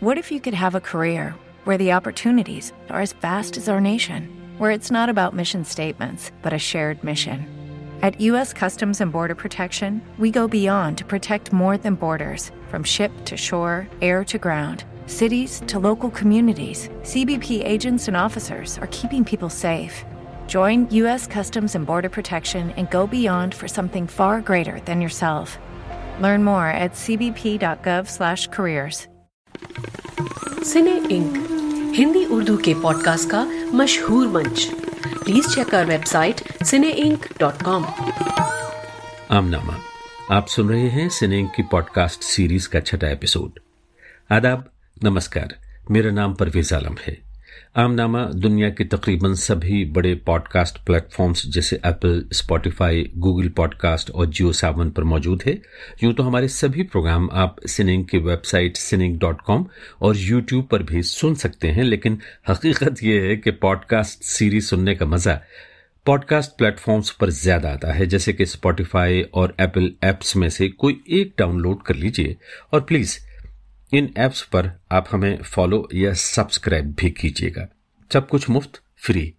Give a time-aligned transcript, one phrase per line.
[0.00, 3.82] What if you could have a career where the opportunities are as vast as our
[3.82, 7.46] nation, where it's not about mission statements, but a shared mission?
[8.00, 8.54] At U.S.
[8.54, 13.36] Customs and Border Protection, we go beyond to protect more than borders from ship to
[13.36, 16.88] shore, air to ground, cities to local communities.
[17.02, 20.06] CBP agents and officers are keeping people safe.
[20.46, 21.26] Join U.S.
[21.26, 25.58] Customs and Border Protection and go beyond for something far greater than yourself.
[26.20, 29.06] Learn more at cbp.gov/careers.
[30.64, 31.38] سنے انک،
[31.98, 34.70] ہندی اردو کے pod cost کا مشہور منچ۔
[35.24, 37.82] Please check our website سنے انک dot کام
[39.28, 39.72] آمنامہ
[40.28, 43.58] آپ سن رہے ہیں سنے انک کی پوڈ کاسٹ سیریز کا چھٹا ایپیسوڈ
[44.30, 44.60] آداب،
[45.02, 45.52] نمسکار،
[45.88, 47.29] میرا نام پرویز عالم ہے۔
[47.74, 53.48] عام نامہ دنیا کے تقریباً سبھی بڑے پوڈ کاسٹ پلیٹ فارمس جیسے Apple, Spotify, Google
[53.48, 55.54] podcast اور جیو ساون پر موجود ہے
[56.02, 59.64] یوں تو ہمارے سبھی پروگرام آپ سننگ کی ویب سائٹ سننگ ڈاٹ کام
[59.98, 62.16] اور یوٹیوب پر بھی سن سکتے ہیں، لیکن
[62.50, 65.38] حقیقت یہ ہے کہ پوڈ کاسٹ سیریز سننے کا مزہ
[66.06, 70.48] پوڈ کاسٹ پلیٹ فارمس پر زیادہ آتا ہے۔ جیسے کہ اسپوٹیفائی اور ایپل ایپس میں
[70.48, 72.34] سے کوئی ایک ڈاؤن لوڈ کر لیجیے
[72.70, 73.18] اور پلیز
[73.92, 77.66] ان ایپس پر آپ ہمیں فالو یا سبسکرائب بھی کیجیے گا۔
[78.12, 79.30] سب کچھ مفت فری۔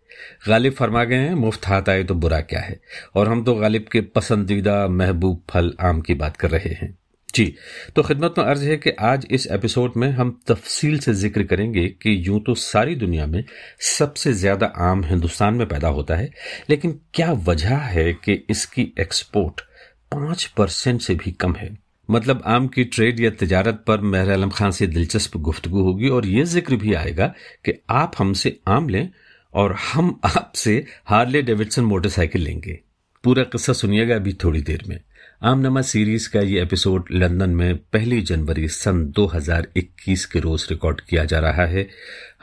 [0.47, 2.75] غالب فرما گئے ہیں، مفت ہاتھ آئے تو برا کیا ہے۔
[3.13, 6.88] اور ہم تو غالب کے پسندیدہ محبوب پھل آم کی بات کر رہے ہیں۔
[7.33, 7.55] جی
[7.93, 11.73] تو خدمت میں عرض ہے کہ آج اس ایپیسوڈ میں ہم تفصیل سے ذکر کریں
[11.73, 13.41] گے کہ یوں تو ساری دنیا میں
[13.80, 16.27] سب سے زیادہ آم ہندوستان میں پیدا ہوتا ہے،
[16.67, 19.61] لیکن کیا وجہ ہے کہ اس کی ایکسپورٹ
[20.09, 21.80] پانچ پرسینٹ سے بھی کم ہے؟
[22.12, 26.23] مطلب عام کی ٹریڈ یا تجارت پر مہر عالم خان سے دلچسپ گفتگو ہوگی اور
[26.23, 27.31] یہ ذکر بھی آئے گا
[27.64, 29.08] کہ آپ ہم سے عام لیں
[29.52, 32.76] اور ہم آپ سے ہارلے ڈیوڈسن موٹر سائیکل لیں گے۔
[33.23, 34.98] پورا قصہ سنیے گا ابھی تھوڑی دیر میں۔
[35.42, 40.42] عام نما سیریز کا یہ ایپیسوڈ لندن میں پہلی جنوری سن دو ہزار اکیس کے
[40.42, 41.84] روز ریکارڈ کیا جا رہا ہے۔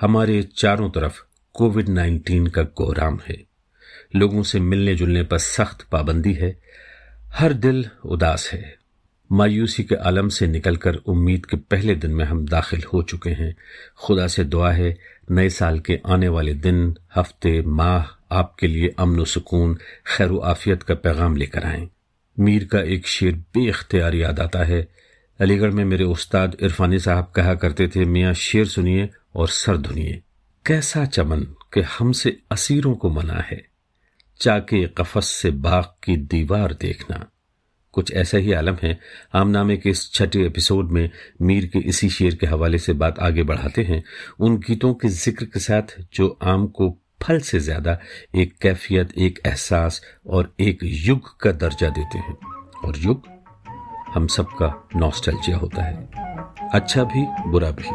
[0.03, 1.17] ہمارے چاروں طرف
[1.53, 3.35] کووڈ نائنٹین کا گورام ہے۔
[4.15, 6.53] لوگوں سے ملنے جلنے پر سخت پابندی ہے۔
[7.41, 8.78] ہر دل اداس ہے۔
[9.31, 13.31] مایوسی کے عالم سے نکل کر امید کے پہلے دن میں ہم داخل ہو چکے
[13.31, 13.53] ہیں۔
[13.97, 14.95] خدا سے دعا ہے،
[15.29, 20.31] نئے سال کے آنے والے دن، ہفتے، ماہ، آپ کے لیے امن و سکون، خیر
[20.31, 21.87] و آفیت کا پیغام لے کر آئیں۔
[22.37, 24.85] میر کا ایک شعر بے اختیار یاد آتا ہے۔
[25.41, 29.77] علی گڑھ میں میرے استاد عرفانی صاحب کہا کرتے تھے، میاں شعر سنیے اور سر
[29.77, 30.21] دھنیے۔
[30.65, 33.59] کیسا چمن کہ ہم سے اسیروں کو منع ہے،
[34.39, 37.17] چاکے قفس سے باغ کی دیوار دیکھنا۔
[37.93, 38.95] کچھ ایسا ہی عالم ہے
[39.33, 41.09] عام نامے کے اس چھٹے ایپیسوڈ میں
[41.41, 44.01] میر کے اسی شعر کے حوالے سے بات آگے بڑھاتے ہیں۔
[44.39, 47.97] ان گیتوں کے ذکر کے ساتھ جو عام کو پھل سے زیادہ
[48.33, 52.35] ایک کیفیت، ایک احساس اور ایک یگ کا درجہ دیتے ہیں۔
[52.83, 53.29] اور یگ
[54.17, 56.07] ہم سب کا نوسٹلجیا ہوتا ہے۔
[56.73, 57.91] اچھا بھی، برا بھی۔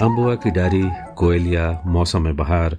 [0.00, 0.82] امبوا کی ڈاری
[1.14, 2.70] کوئلیا، موسم بہار،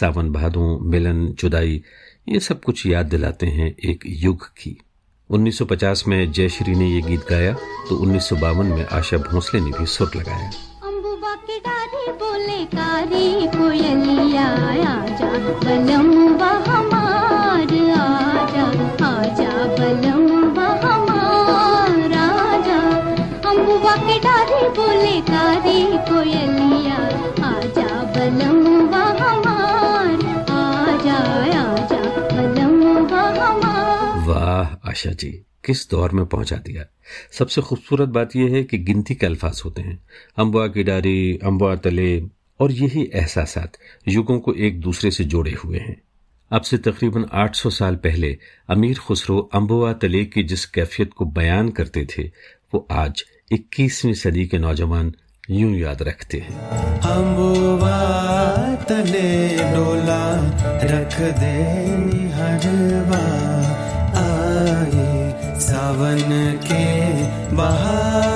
[0.00, 1.80] ساون بہادوں، ملن جدائی
[2.26, 4.74] یہ سب کچھ یاد دلاتے ہیں ایک یگ کی۔
[5.28, 7.52] انیس سو پچاس میں جے شری نے یہ گیت گایا
[7.88, 10.50] تو انیس سو باون میں آشا بھونسلے نے بھی سر لگایا۔
[12.18, 14.56] بولے کاری، کوئلیا
[34.90, 36.82] آشا جی کس دور میں پہنچا دیا؟
[37.38, 39.96] سب سے خوبصورت بات یہ ہے کہ گنتی کے الفاظ ہوتے ہیں۔
[40.36, 42.20] امبوا کی ڈاری، امبوا تلے،
[42.56, 43.76] اور یہی احساسات
[44.06, 45.94] یگوں کو ایک دوسرے سے جوڑے ہوئے ہیں۔
[46.50, 48.34] اب سے تقریباً آٹھ سو سال پہلے
[48.68, 52.28] امیر خسرو امبوا تلے کی جس کیفیت کو بیان کرتے تھے،
[52.72, 53.12] وہ آج
[53.50, 55.10] اکیسویں صدی کے نوجوان
[55.48, 56.58] یوں یاد رکھتے ہیں۔
[57.02, 60.24] امبوا تلے، ڈولا
[60.82, 61.56] رکھ دے
[65.90, 66.84] ساون کے
[67.56, 68.29] بہار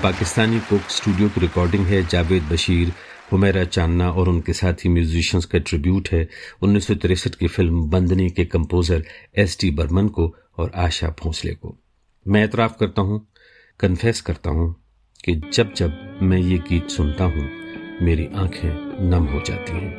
[0.00, 2.88] پاکستانی کوک اسٹوڈیو کی ریکارڈنگ ہے، جاوید بشیر،
[3.32, 6.24] حمیرہ چاننا اور ان کے ساتھی میوزیشنز کا ٹریبیوٹ ہے۔
[6.60, 8.98] انیس سو تریسٹھ کی فلم بندنی کے کمپوزر
[9.32, 11.76] ایس ٹی برمن کو اور آشا بھونسلے کو۔
[12.26, 13.18] میں اعتراف کرتا ہوں
[13.78, 14.74] کنفیس کرتا ہوں
[15.24, 15.88] کہ جب جب
[16.20, 17.48] میں یہ گیت سنتا ہوں،
[18.00, 18.70] میری آنکھیں
[19.00, 19.94] نم ہو جاتی ہیں۔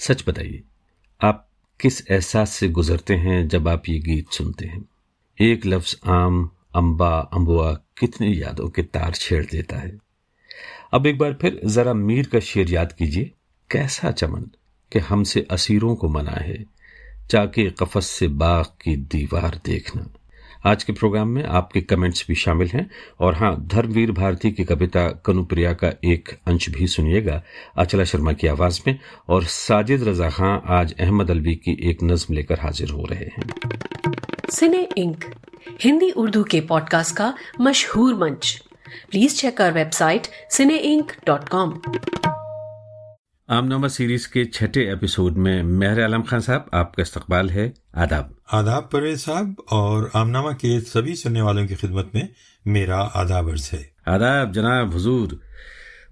[0.00, 0.60] سچ بتائیے،
[1.18, 1.44] آپ
[1.78, 4.80] کس احساس سے گزرتے ہیں جب آپ یہ گیت سنتے ہیں؟
[5.38, 9.90] ایک لفظ عام امبا امبوا کتنی یادوں کے تار چھیڑ دیتا ہے۔
[10.92, 13.28] اب ایک بار پھر ذرا میر کا شعر یاد کیجیے۔
[13.68, 14.42] کیسا چمن
[14.90, 16.56] کہ ہم سے اسیروں کو منع ہے،
[17.28, 20.02] چاکے قفس سے باغ کی دیوار دیکھنا۔
[20.64, 22.84] آج کے پروگرام میں آپ کے کمنٹس بھی شامل ہیں۔
[23.16, 27.40] اور ہاں دھرم ویر بھارتی کی کبتا کنو پریا کا ایک انش بھی سنیے گا۔
[27.76, 28.94] اچلا شرما کی آواز میں۔
[29.26, 33.28] اور ساجد رضا خان آج احمد الوی کی ایک نظم لے کر حاضر ہو رہے
[33.38, 33.68] ہیں۔
[34.52, 35.24] سنے انک،
[35.84, 38.62] ہندی اردو کے پوڈ کاسٹ کا مشہور منچ۔
[39.10, 41.70] Please check our website سنے انک ڈاٹ کام۔
[43.50, 47.70] عام نامہ سیریز کے چھٹے ایپیسوڈ میں مہر عالم خان صاحب آپ کا استقبال ہے۔
[47.92, 52.22] آداب۔ آداب پرویز صاحب اور عام نامہ کے سبھی سننے والوں کی خدمت میں
[52.64, 55.28] میرا آداب عرض ہے۔ آداب جناب حضور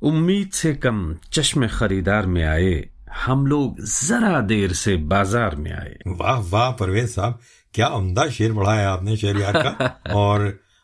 [0.02, 2.82] امید سے کم چشم خریدار میں آئے۔
[3.28, 7.32] ہم لوگ ذرا دیر سے بازار میں آئے۔ واہ واہ پرویز صاحب
[7.72, 10.40] کیا عمدہ شعر پڑھا ہے آپ نے شعر یار کا۔ اور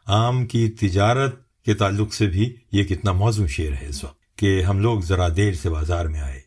[0.06, 1.34] عام کی تجارت
[1.64, 5.28] کے تعلق سے بھی یہ کتنا موزوں شعر ہے اس وقت کہ ہم لوگ ذرا
[5.36, 6.43] دیر سے بازار میں آئے۔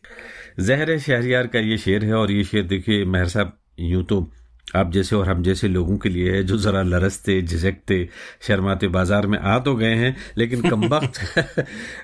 [0.58, 4.26] زہر شہریار کا یہ شعر ہے اور یہ شعر دیکھیے مہر صاحب یوں تو
[4.74, 8.06] آپ جیسے اور ہم جیسے لوگوں کے لیے ہے جو ذرا لرستے جھجکتے
[8.46, 11.20] شرماتے بازار میں آ تو گئے ہیں لیکن کم وقت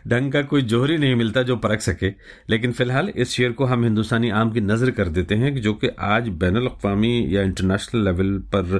[0.04, 2.10] ڈھنگ کا کوئی جوہری نہیں ملتا جو پرکھ سکے۔
[2.48, 5.74] لیکن فی الحال اس شعر کو ہم ہندوستانی عام کی نظر کر دیتے ہیں جو
[5.74, 8.78] کہ آج بین الاقوامی یا انٹرنیشنل لیول پر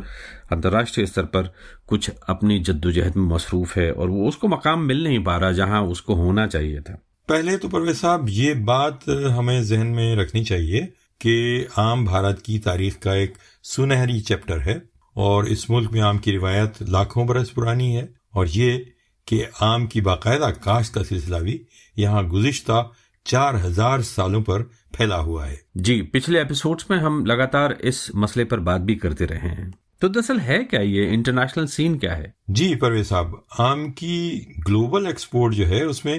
[0.50, 1.42] انترراشٹری استر پر
[1.86, 5.18] کچھ اپنی جد و جہد میں مصروف ہے اور وہ اس کو مقام مل نہیں
[5.18, 6.94] پا رہا جہاں اس کو ہونا چاہیے تھا۔
[7.26, 10.86] پہلے تو پرویز صاحب یہ بات ہمیں ذہن میں رکھنی چاہیے
[11.18, 13.32] کہ عام بھارت کی تاریخ کا ایک
[13.62, 14.74] سنہری چیپٹر ہے
[15.14, 18.78] اور اس ملک میں آم کی روایت لاکھوں برس پرانی ہے اور یہ
[19.26, 21.58] کہ آم کی باقاعدہ کاشت کا سلسلہ بھی
[21.96, 22.90] یہاں گزشتہ
[23.24, 28.44] چار ہزار سالوں پر پھیلا ہوا ہے۔ جی پچھلے ایپیسوڈز میں ہم لگاتار اس مسئلے
[28.44, 32.26] پر بات بھی کرتے رہے ہیں۔ تو دراصل ہے کیا یہ انٹرنیشنل سین کیا ہے؟
[32.48, 33.26] جی پرویز صاحب
[33.58, 36.18] آم کی گلوبل ایکسپورٹ جو ہے اس میں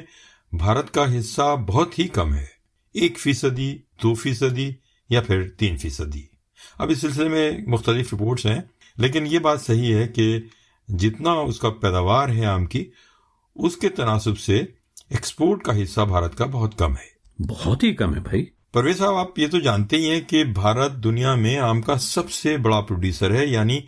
[0.57, 2.45] بھارت کا حصہ بہت ہی کم ہے۔
[2.93, 4.71] ایک فیصدی دو فیصدی
[5.09, 6.21] یا پھر تین فیصدی۔
[6.77, 8.61] اب اس سلسلے میں مختلف رپورٹس ہیں
[8.97, 10.39] لیکن یہ بات صحیح ہے کہ
[10.87, 12.91] جتنا اس کا پیداوار ہے آم کی
[13.55, 14.57] اس کے تناسب سے
[15.09, 19.15] ایکسپورٹ کا حصہ بھارت کا بہت کم ہے۔ بہت ہی کم ہے بھائی۔ پرویز صاحب
[19.15, 22.81] آپ یہ تو جانتے ہی ہیں کہ بھارت دنیا میں آم کا سب سے بڑا
[22.81, 23.79] پروڈیوسر ہے یعنی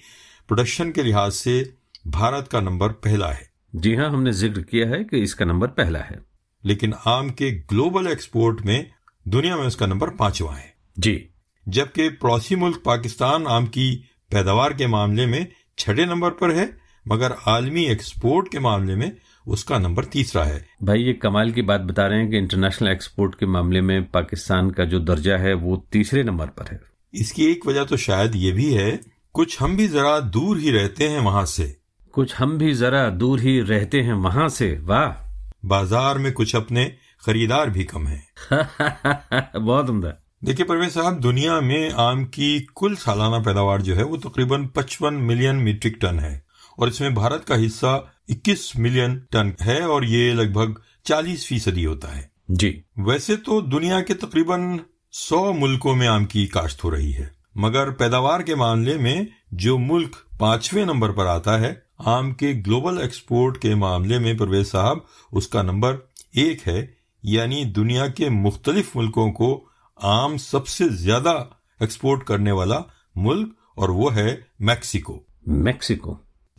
[0.47, 1.63] پروڈکشن کے لحاظ سے
[2.05, 5.45] بھارت کا نمبر پہلا ہے۔ جی ہاں ہم نے ذکر کیا ہے کہ اس کا
[5.45, 6.26] نمبر پہلا ہے۔
[6.63, 8.83] لیکن آم کے گلوبل ایکسپورٹ میں
[9.23, 11.27] دنیا میں اس کا نمبر پانچواں ہے۔ جی۔
[11.65, 15.41] جبکہ پڑوسی ملک پاکستان آم کی پیداوار کے معاملے میں
[15.77, 16.65] چھڑے نمبر پر ہے
[17.05, 19.07] مگر عالمی ایکسپورٹ کے معاملے میں
[19.45, 22.87] اس کا نمبر تیسرا ہے۔ بھائی یہ کمال کی بات بتا رہے ہیں کہ انٹرنیشنل
[22.87, 26.77] ایکسپورٹ کے معاملے میں پاکستان کا جو درجہ ہے وہ تیسرے نمبر پر ہے۔
[27.11, 28.97] اس کی ایک وجہ تو شاید یہ بھی ہے
[29.31, 31.73] کچھ ہم بھی ذرا دور ہی رہتے ہیں وہاں سے۔
[32.11, 35.26] کچھ ہم بھی ذرا دور ہی رہتے ہیں وہاں سے۔ واہ!
[35.67, 38.21] بازار میں کچھ اپنے خریدار بھی کم ہیں۔
[39.57, 44.17] بہت عمدہ۔ دیکھیے پرویز صاحب دنیا میں آم کی کل سالانہ پیداوار جو ہے وہ
[44.17, 46.39] تقریباً پچپن ملین میٹرک ٹن ہے
[46.77, 50.71] اور اس میں بھارت کا حصہ اکیس ملین ٹن ہے اور یہ لگ بھگ
[51.03, 54.77] چالیس فیصدی ہوتا ہے۔ جی۔ ویسے تو دنیا کے تقریباً
[55.11, 59.21] سو ملکوں میں آم کی کاشت ہو رہی ہے مگر پیداوار کے معاملے میں
[59.51, 64.71] جو ملک پانچویں نمبر پر آتا ہے آم کے گلوبل ایکسپورٹ کے معاملے میں پرویز
[64.71, 64.97] صاحب
[65.31, 65.95] اس کا نمبر
[66.33, 66.85] ایک ہے
[67.23, 71.45] یعنی دنیا کے مختلف ملکوں کو آم سب سے زیادہ
[71.79, 72.79] ایکسپورٹ کرنے والا
[73.15, 76.15] ملک اور وہ ہے میکسیکو۔ میکسیکو۔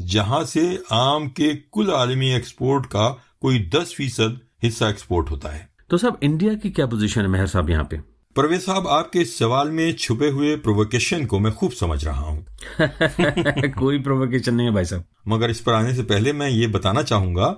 [0.07, 5.65] جہاں سے آم کے کل عالمی ایکسپورٹ کا کوئی دس فیصد حصہ ایکسپورٹ ہوتا ہے۔
[5.89, 7.97] تو صاحب انڈیا کی کیا پوزیشن ہے؟ مہر صاحب یہاں پہ۔
[8.39, 12.21] پرویز صاحب آپ کے اس سوال میں چھپے ہوئے پرووکیشن کو میں خوب سمجھ رہا
[12.21, 12.41] ہوں۔
[13.77, 17.03] کوئی پروکیشن نہیں ہے بھائی صاحب۔ مگر اس پر آنے سے پہلے میں یہ بتانا
[17.03, 17.55] چاہوں گا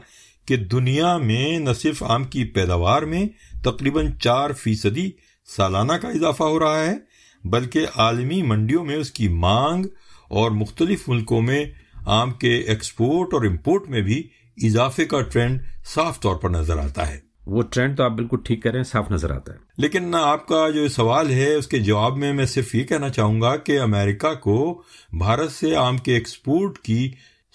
[0.47, 3.27] کہ دنیا میں نہ صرف آم کی پیداوار میں
[3.65, 5.11] تقریباً چار فیصدی
[5.57, 6.97] سالانہ کا اضافہ ہو رہا ہے
[7.45, 9.87] بلکہ عالمی منڈیوں میں اس کی مانگ
[10.29, 11.65] اور مختلف ملکوں میں
[12.07, 15.61] آم کے ایکسپورٹ اور امپورٹ میں بھی اضافے کا ٹرینڈ
[15.95, 19.31] صاف طور پر نظر آتا ہے۔ وہ ٹرینڈ تو آپ بالکل ٹھیک کریں صاف نظر
[19.31, 22.85] آتا ہے۔ لیکن آپ کا جو سوال ہے اس کے جواب میں میں صرف یہ
[22.85, 27.11] کہنا چاہوں گا کہ امریکہ کو بھارت سے آم کے ایکسپورٹ کی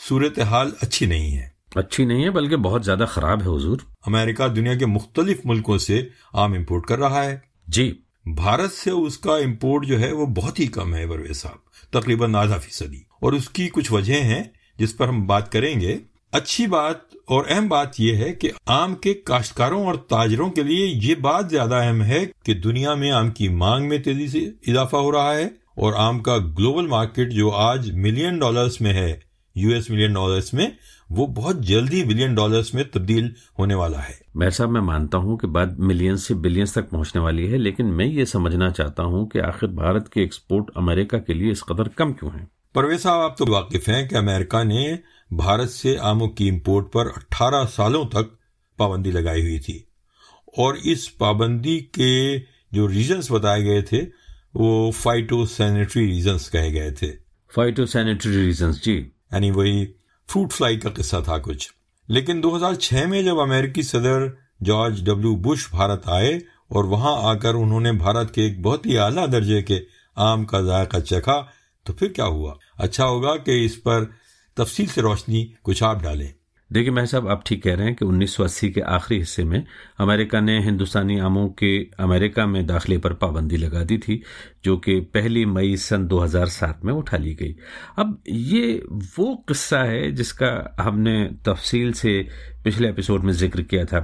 [0.09, 4.75] صورتحال اچھی نہیں ہے۔ اچھی نہیں ہے بلکہ بہت زیادہ خراب ہے حضور۔ امریکہ دنیا
[4.75, 7.37] کے مختلف ملکوں سے آم امپورٹ کر رہا ہے۔
[7.67, 11.91] جی۔ بھارت سے اس کا امپورٹ جو ہے وہ بہت ہی کم ہے بروے صاحب
[11.91, 14.43] تقریباً آدھا فیصدی اور اس کی کچھ وجہ ہیں
[14.77, 15.97] جس پر ہم بات کریں گے۔
[16.31, 20.85] اچھی بات اور اہم بات یہ ہے کہ آم کے کاشتکاروں اور تاجروں کے لیے
[21.03, 24.95] یہ بات زیادہ اہم ہے کہ دنیا میں آم کی مانگ میں تیزی سے اضافہ
[24.95, 29.19] ہو رہا ہے اور آم کا گلوبل مارکیٹ جو آج ملین ڈالرز میں ہے
[29.55, 30.67] یو ایس ملین ڈالرز میں
[31.09, 33.29] وہ بہت جلدی بلین ڈالرز میں تبدیل
[33.59, 37.21] ہونے والا ہے۔ مہر صاحب میں مانتا ہوں کہ بات ملین سے بلینز تک پہنچنے
[37.21, 41.33] والی ہے لیکن میں یہ سمجھنا چاہتا ہوں کہ آخر بھارت کے ایکسپورٹ امریکہ کے
[41.33, 44.95] لیے اس قدر کم کیوں ہیں؟ پرویز صاحب آپ تو واقف ہیں کہ امریکہ نے
[45.35, 48.37] بھارت سے آموں کی امپورٹ پر اٹھارہ سالوں تک
[48.77, 49.79] پابندی لگائی ہوئی تھی۔
[50.57, 52.39] اور اس پابندی کے
[52.71, 54.01] جو ریزنز بتائے گئے تھے
[54.53, 57.15] وہ فائٹو سینیٹری ریزنز کہے گئے تھے۔
[57.55, 59.85] فائٹو سینیٹری ریزنز جی۔ یعنی وہی
[60.29, 61.69] فروٹ فلائی کا قصہ تھا کچھ۔
[62.07, 64.27] لیکن دو ہزار چھ میں جب امریکی صدر
[64.65, 66.35] جارج ڈبلو بش بھارت آئے
[66.69, 69.79] اور وہاں آ کر انہوں نے بھارت کے ایک بہت ہی اعلیٰ درجے کے
[70.15, 71.45] آم کا ذائقہ چکھا
[71.83, 74.03] تو پھر کیا ہوا؟ اچھا ہوگا کہ اس پر
[74.55, 76.27] تفصیل سے روشنی کچھ آپ ڈالیں۔
[76.73, 79.43] دیکھیے میں صاحب، آپ ٹھیک کہہ رہے ہیں کہ انیس سو اسی کے آخری حصے
[79.43, 79.61] میں
[79.99, 84.21] امریکہ نے ہندوستانی آموں کے امریکہ میں داخلے پر پابندی لگا دی تھی،
[84.63, 87.53] جو کہ پہلی مئی سن دو ہزار سات میں اٹھا لی گئی۔
[87.95, 88.79] اب یہ
[89.17, 92.23] وہ قصہ ہے جس کا ہم نے تفصیل سے
[92.63, 93.99] پچھلے اپیسوڈ میں ذکر کیا تھا۔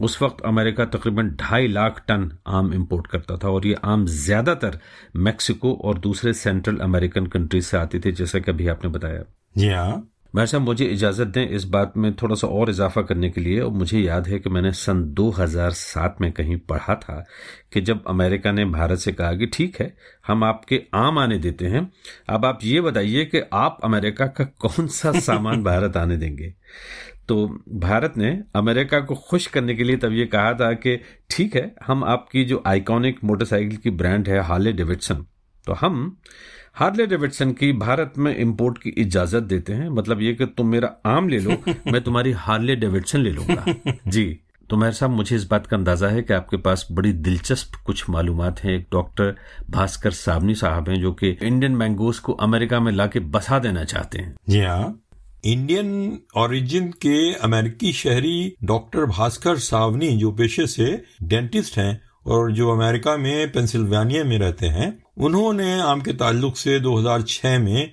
[0.00, 4.54] اس وقت امریکہ تقریباً ڈھائی لاکھ ٹن آم امپورٹ کرتا تھا اور یہ آم زیادہ
[4.60, 4.70] تر
[5.14, 9.22] میکسیکو اور دوسرے سینٹرل امریکن کنٹریز سے آتے تھے جیسا کہ ابھی آپ نے بتایا۔
[9.56, 9.96] جی ہاں
[10.34, 13.60] بھائی صاحب مجھے اجازت دیں اس بات میں تھوڑا سا اور اضافہ کرنے کے لیے۔
[13.60, 17.22] اور مجھے یاد ہے کہ میں نے سن دو ہزار سات میں کہیں پڑھا تھا
[17.70, 19.88] کہ جب امریکہ نے بھارت سے کہا کہ ٹھیک ہے
[20.28, 21.80] ہم آپ کے عام آنے دیتے ہیں
[22.26, 26.50] اب آپ یہ بتائیے کہ آپ امریکہ کا کون سا سامان بھارت آنے دیں گے؟
[27.26, 27.46] تو
[27.78, 30.96] بھارت نے امریکہ کو خوش کرنے کے لیے تب یہ کہا تھا کہ
[31.28, 35.22] ٹھیک ہے ہم آپ کی جو آئیکونک موٹر سائیکل کی برانڈ ہے ہالے ڈیوڈسن
[35.66, 36.14] تو ہم
[36.80, 40.86] ہارلے ڈیوڈسن کی بھارت میں امپورٹ کی اجازت دیتے ہیں۔ مطلب یہ کہ تم میرا
[41.04, 41.50] آم لے لو،
[41.84, 44.38] میں تمہاری ہارلے ڈیوڈسن لے لوں گا۔ جی
[44.68, 47.84] تو مہر صاحب، مجھے اس بات کا اندازہ ہے کہ آپ کے پاس بڑی دلچسپ
[47.84, 49.32] کچھ معلومات ہیں۔ ایک ڈاکٹر
[49.68, 53.84] بھاسکر سامنی صاحب ہیں جو کہ انڈین مینگوز کو امریکہ میں لا کے بسا دینا
[53.84, 54.88] چاہتے ہیں۔ جی ہاں
[55.42, 62.70] انڈین اوریجن کے امریکی شہری ڈاکٹر بھاسکر ساونی جو پیشے سے ڈینٹسٹ ہیں اور جو
[62.72, 67.46] امریکہ میں پینسلوانیا میں رہتے ہیں انہوں نے آم کے تعلق سے دو ہزار چھ
[67.46, 67.86] میں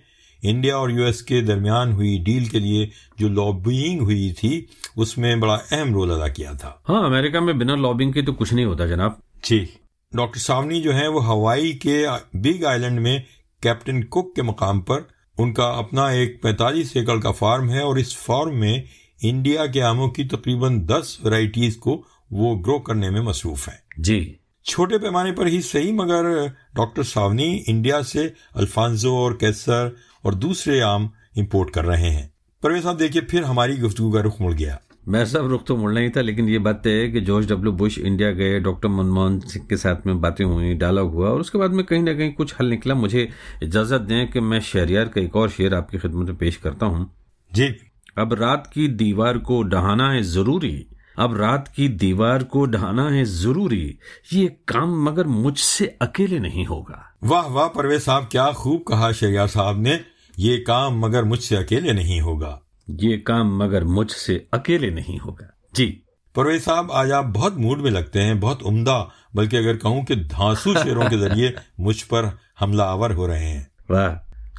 [0.44, 2.88] انڈیا اور یو ایس کے درمیان ہوئی ڈیل کے لیے
[3.18, 7.54] جو لابینگ ہوئی تھی اس میں بڑا اہم رول ادا کیا تھا۔ ہاں امریکہ میں
[7.54, 9.12] بنا لابنگ کے تو کچھ نہیں ہوتا جناب۔
[9.44, 9.66] جی۔
[10.12, 13.20] ڈاکٹر سامنی جو ہیں وہ ہوائی کے بگ آئی لینڈ میں
[13.62, 15.02] کیپٹن کوک کے مقام پر
[15.38, 18.82] ان کا اپنا ایک پینتالیس ایکڑ کا فارم ہے اور اس فارم میں
[19.22, 24.34] انڈیا کے آموں کی تقریباً دس ورائٹیز کو وہ گرو کرنے میں مصروف ہیں۔ جی۔
[24.64, 29.90] چھوٹے پیمانے پر ہی صحیح مگر ڈاکٹر ساونی انڈیا سے الفانزو اور کیسر
[30.22, 32.28] اور دوسرے آم امپورٹ کر رہے ہیں۔
[32.62, 34.76] پرویز صاحب دیکھیے پھر ہماری گفتگو کا رخ مڑ گیا۔
[35.08, 38.00] میں صاحب رخ تو مڑنا ہی تھا لیکن یہ بات ہے کہ جارج ڈبلو بش
[38.04, 41.58] انڈیا گئے ڈاکٹر منموہن سنگھ کے ساتھ میں باتیں ہوئیں ڈائلاگ ہوا اور اس کے
[41.58, 43.28] بعد میں کہیں نہ کہیں کچھ حل نکلا۔ مجھے
[43.62, 46.86] اجازت دیں کہ میں شہریار کا ایک اور شعر آپ کی خدمت میں پیش کرتا
[46.86, 47.06] ہوں۔
[47.52, 47.68] جی۔
[48.16, 50.84] اب رات کی دیوار کو ڈہانا ہے ضروری۔
[51.18, 53.94] اب رات کی دیوار کو ڈھانا ہے ضروری
[54.32, 59.12] یہ کام مگر مجھ سے اکیلے نہیں ہوگا۔ واہ واہ پرویز صاحب کیا خوب کہا
[59.12, 59.98] شریعہ صاحب نے
[60.38, 65.26] یہ کام مگر مجھ سے اکیلے نہیں ہوگا۔ یہ کام مگر مجھ سے اکیلے نہیں
[65.26, 66.00] ہوگا۔ جی۔
[66.34, 70.16] پرویز صاحب آج آپ بہت موڈ میں لگتے ہیں بہت عمدہ بلکہ اگر کہوں کہ
[70.16, 72.26] دھانسو شیروں کے ذریعے مجھ پر
[72.62, 74.16] حملہ آور ہو رہے ہیں۔ واہ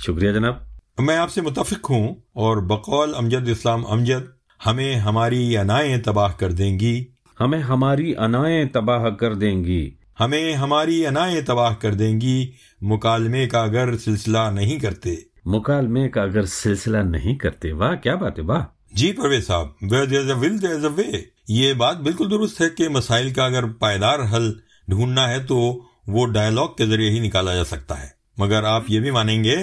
[0.07, 0.55] شکریہ جناب۔
[0.99, 6.53] میں آپ سے متفق ہوں اور بقول امجد اسلام امجد ہمیں ہماری انائیں تباہ کر
[6.53, 7.05] دیں گی۔
[7.41, 9.91] ہمیں ہماری انائیں تباہ کر دیں گی۔
[10.21, 12.51] ہمیں ہماری انائیں تباہ کر دیں گی۔
[12.81, 15.15] مکالمے کا اگر سلسلہ نہیں کرتے۔
[15.45, 20.85] مکالمے کا اگر سلسلہ نہیں کرتے واہ کیا بات ہے واہ۔ جی پرویز صاحب will
[20.85, 24.53] way یہ بات بالکل درست ہے کہ مسائل کا اگر پائیدار حل
[24.89, 29.01] ڈھونڈنا ہے تو وہ ڈائلاگ کے ذریعے ہی نکالا جا سکتا ہے۔ مگر آپ یہ
[29.01, 29.57] بھی مانیں گے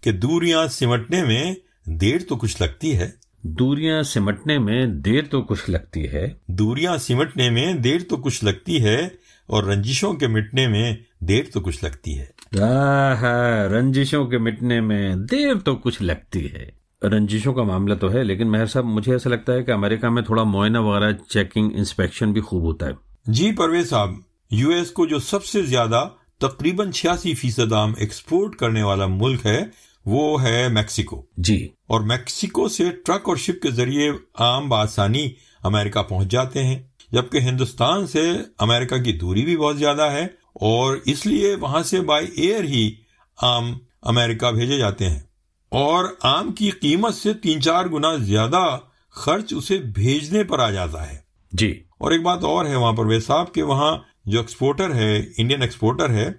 [0.00, 1.54] کہ دوریاں سمٹنے میں
[1.84, 7.50] دیر تو کچھ لگتی ہے۔ دوریاں سمٹنے میں دیر تو کچھ لگتی ہے۔ دوریاں سمٹنے
[7.50, 9.08] میں دیر تو کچھ لگتی ہے
[9.46, 12.26] اور رنجشوں کے مٹنے میں دیر تو کچھ لگتی ہے۔
[12.60, 13.22] آہ،
[13.62, 18.52] رنجشوں کے مٹنے میں دیر تو کچھ لگتی ہے۔ رنجشوں کا معاملہ تو ہے لیکن
[18.52, 22.40] مہر صاحب مجھے ایسا لگتا ہے کہ امریکہ میں تھوڑا معائنہ وغیرہ چیکنگ انسپیکشن بھی
[22.40, 22.92] خوب ہوتا ہے۔
[23.26, 24.10] جی پرویز صاحب
[24.50, 29.46] یو ایس کو جو سب سے زیادہ تقریباً چھیاسی فیصد عام ایکسپورٹ کرنے والا ملک
[29.46, 29.64] ہے
[30.06, 35.30] وہ ہے میکسیکو۔ جی۔ اور میکسیکو سے ٹرک اور شپ کے ذریعے عام بآسانی
[35.64, 40.96] امریکہ پہنچ جاتے ہیں جبکہ ہندوستان سے امریکہ کی دوری بھی بہت زیادہ ہے اور
[41.04, 42.92] اس لیے وہاں سے بائی ایئر ہی
[43.42, 45.20] عام امریکہ بھیجے جاتے ہیں۔
[45.68, 48.78] اور آم کی قیمت سے تین چار گنا زیادہ
[49.10, 51.18] خرچ اسے بھیجنے پر آ جاتا ہے۔
[51.52, 55.62] جی۔ اور ایک بات اور ہے وہاں پر صاحب کہ وہاں جو ایکسپورٹر ہے انڈین
[55.62, 56.30] ایکسپورٹر ہے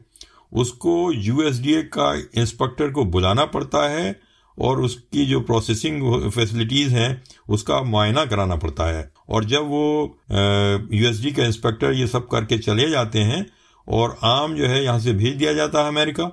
[0.51, 4.10] اس کو یو ایس ڈی اے کا انسپیکٹر کو بلانا پڑتا ہے
[4.58, 7.15] اور اس کی جو پروسیسنگ فیسلٹیز ہیں
[7.48, 10.08] اس کا معائنہ کرانا پڑتا ہے۔ اور جب وہ
[10.89, 13.41] یو ایس ڈی کا انسپیکٹر یہ سب کر کے چلے جاتے ہیں
[13.88, 16.24] اور آم جو ہے یہاں سے بھیج دیا جاتا ہے امریکہ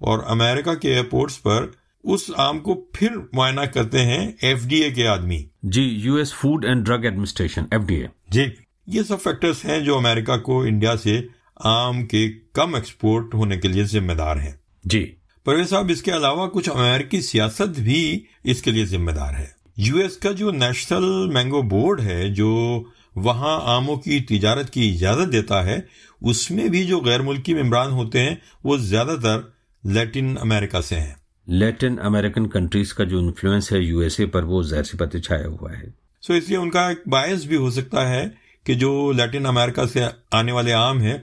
[0.00, 1.66] اور امریکہ کے ایئرپورٹس پر
[2.04, 6.32] اس آم کو پھر معائنہ کرتے ہیں ایف ڈی اے کے آدمی۔ جی U S
[6.34, 8.06] food and drug administration F D A.
[8.28, 8.44] جی
[8.86, 11.20] یہ سب فیکٹرز ہیں جو امریکہ کو انڈیا سے
[11.64, 14.52] آم کے کم ایکسپورٹ ہونے کے لیے ذمہ دار ہیں۔
[14.84, 19.34] جی۔ پرویز صاحب اس کے علاوہ کچھ امریکی سیاست بھی اس کے لیے ذمہ دار
[19.34, 19.46] ہے۔
[19.76, 22.82] یو ایس کا جو نیشنل مینگو بورڈ ہے جو
[23.16, 25.78] وہاں آموں کی تجارت کی اجازت دیتا ہے
[26.22, 29.38] اس میں بھی جو غیر ملکی ممبران ہوتے ہیں وہ زیادہ تر
[29.84, 31.14] لیٹن امریکہ سے ہیں۔
[31.46, 35.46] لیٹن امریکن کنٹریز کا جو انفلوئنس ہے یو ایس اے پر وہ سی پتہ چھایا
[35.46, 35.88] ہوا ہے۔
[36.22, 38.24] سو اس لیے ان کا ایک باعث بھی ہو سکتا ہے
[38.64, 41.18] کہ جو لیٹن امریکہ سے آنے والے عام ہیں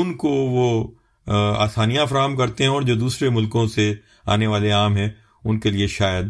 [0.00, 0.86] ان کو وہ
[1.58, 3.94] آسانیاں فراہم کرتے ہیں اور جو دوسرے ملکوں سے
[4.26, 5.08] آنے والے عام ہیں
[5.44, 6.28] ان کے لیے شاید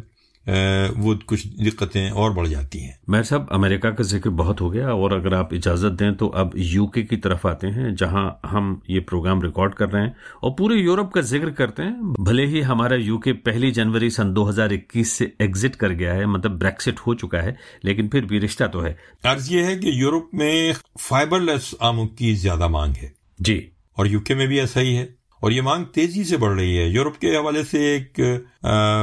[0.96, 4.88] وہ کچھ دقتیں اور بڑھ جاتی ہیں۔ میں صاحب امریکہ کا ذکر بہت ہو گیا
[4.88, 8.74] اور اگر آپ اجازت دیں تو اب یو کے کی طرف آتے ہیں جہاں ہم
[8.88, 12.64] یہ پروگرام ریکارڈ کر رہے ہیں اور پورے یورپ کا ذکر کرتے ہیں۔ بھلے ہی
[12.64, 16.60] ہمارا یو کے پہلی جنوری سن دو ہزار اکیس سے ایگزٹ کر گیا ہے مطلب
[16.60, 17.52] بریکسٹ ہو چکا ہے
[17.82, 22.06] لیکن پھر بھی رشتہ تو ہے۔ عرض یہ ہے کہ یورپ میں فائبر لیس آموں
[22.08, 25.06] کی زیادہ مانگ ہے۔ جی۔ اور یو کے میں بھی ایسا ہی ہے۔
[25.40, 28.20] اور یہ مانگ تیزی سے بڑھ رہی ہے۔ یورپ کے حوالے سے ایک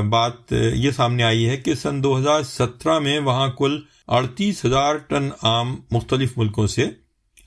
[0.09, 4.95] بات یہ سامنے آئی ہے کہ سن دو ہزار سترہ میں وہاں کل اڑتیس ہزار
[4.95, 6.85] ٹن آم مختلف ملکوں سے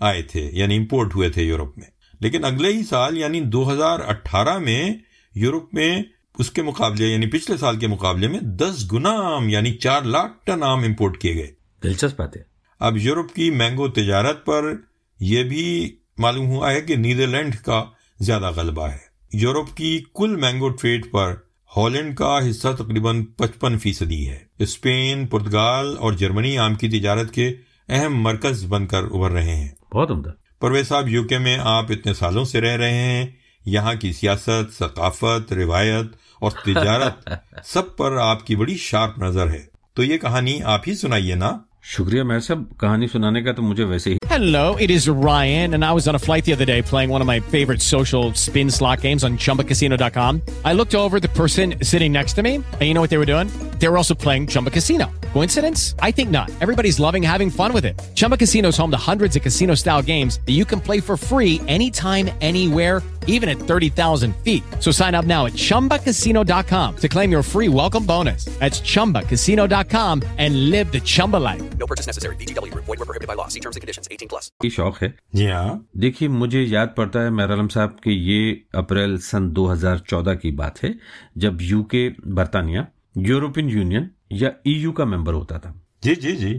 [0.01, 1.87] آئے تھے یعنی امپورٹ ہوئے تھے یورپ میں۔
[2.21, 4.91] لیکن اگلے ہی سال یعنی دو ہزار اٹھارہ میں
[5.35, 6.03] یورپ میں
[6.39, 10.33] اس کے مقابلے یعنی پچھلے سال کے مقابلے میں دس گنا آم یعنی چار لاکھ
[10.45, 12.43] ٹن آم امپورٹ کیے گئے۔ دلچسپ بات ہے۔
[12.81, 14.75] اب یورپ کی مینگو تجارت پر
[15.21, 17.85] یہ بھی معلوم ہوا ہے کہ نیدرلینڈ کا
[18.21, 18.99] زیادہ غلبہ ہے۔
[19.33, 21.35] یورپ کی کل مینگو ٹریڈ پر
[21.77, 27.55] ہالینڈ کا حصہ تقریباً پچپن فیصدی ہے۔ اسپین پرتگال اور جرمنی آم کی تجارت کے
[27.89, 31.87] اہم مرکز بن کر ابھر رہے ہیں۔ بہت عمدہ۔ پرویز صاحب یو کے میں آپ
[31.89, 33.27] اتنے سالوں سے رہ رہے ہیں
[33.67, 36.07] یہاں کی سیاست ثقافت روایت
[36.41, 37.29] اور تجارت
[37.65, 39.63] سب پر آپ کی بڑی شارپ نظر ہے۔
[39.95, 43.85] تو یہ کہانی آپ ہی سنائیے نا۔ شکریہ، میں سب کہانی سنانے کا تو مجھے
[43.85, 46.81] ویسے ہی hello it is Ryan and I was on a flight the other day
[46.91, 50.77] playing one of my favourite social spin slot games in Chumba casino dot com I
[50.77, 53.81] look over the person sitting next to me and you know what they were doing
[53.81, 57.75] they are also playing Chumba casino coincidence I think not everybody is loving having fun
[57.75, 61.01] with it Chumba casino is home the hundred casino style games the you can play
[61.07, 62.27] for free any time
[62.75, 67.69] anywhere even at 30000 feet so sign up now at chumbacasino.com to claim your free
[67.69, 72.37] welcome bonus at chumbacasino.com and live the Chumba life No purchase necessary.
[72.37, 72.85] Group.
[72.85, 73.49] Void were prohibited by law.
[73.49, 74.09] See terms and conditions.
[74.11, 74.51] 18 plus.
[74.65, 78.55] یہ شوق ہے جی ہاں دیکھیے مجھے یاد پڑتا ہے میر عالم صاحب کہ یہ
[78.79, 80.91] اپریل سن دو ہزار چودہ کی بات ہے
[81.37, 82.81] جب یو کے برطانیہ
[83.27, 86.55] یورپین یونین یا ای یو کا ممبر ہوتا تھا جی جی جی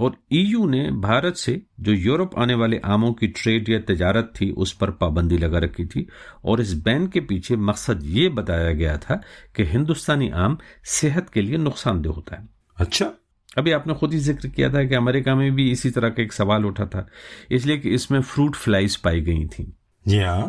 [0.00, 4.34] اور ای یو نے بھارت سے جو یورپ آنے والے آموں کی ٹریڈ یا تجارت
[4.34, 6.04] تھی اس پر پابندی لگا رکھی تھی
[6.42, 9.16] اور اس بین کے پیچھے مقصد یہ بتایا گیا تھا
[9.52, 10.54] کہ ہندوستانی آم
[11.00, 13.10] صحت کے لیے نقصان دہ ہوتا ہے اچھا
[13.56, 16.22] ابھی آپ نے خود ہی ذکر کیا تھا کہ امریکہ میں بھی اسی طرح کا
[16.22, 17.04] ایک سوال اٹھا تھا
[17.48, 19.66] اس لیے کہ اس میں فروٹ فلائز پائی گئی تھیں۔
[20.06, 20.46] جی ہاں۔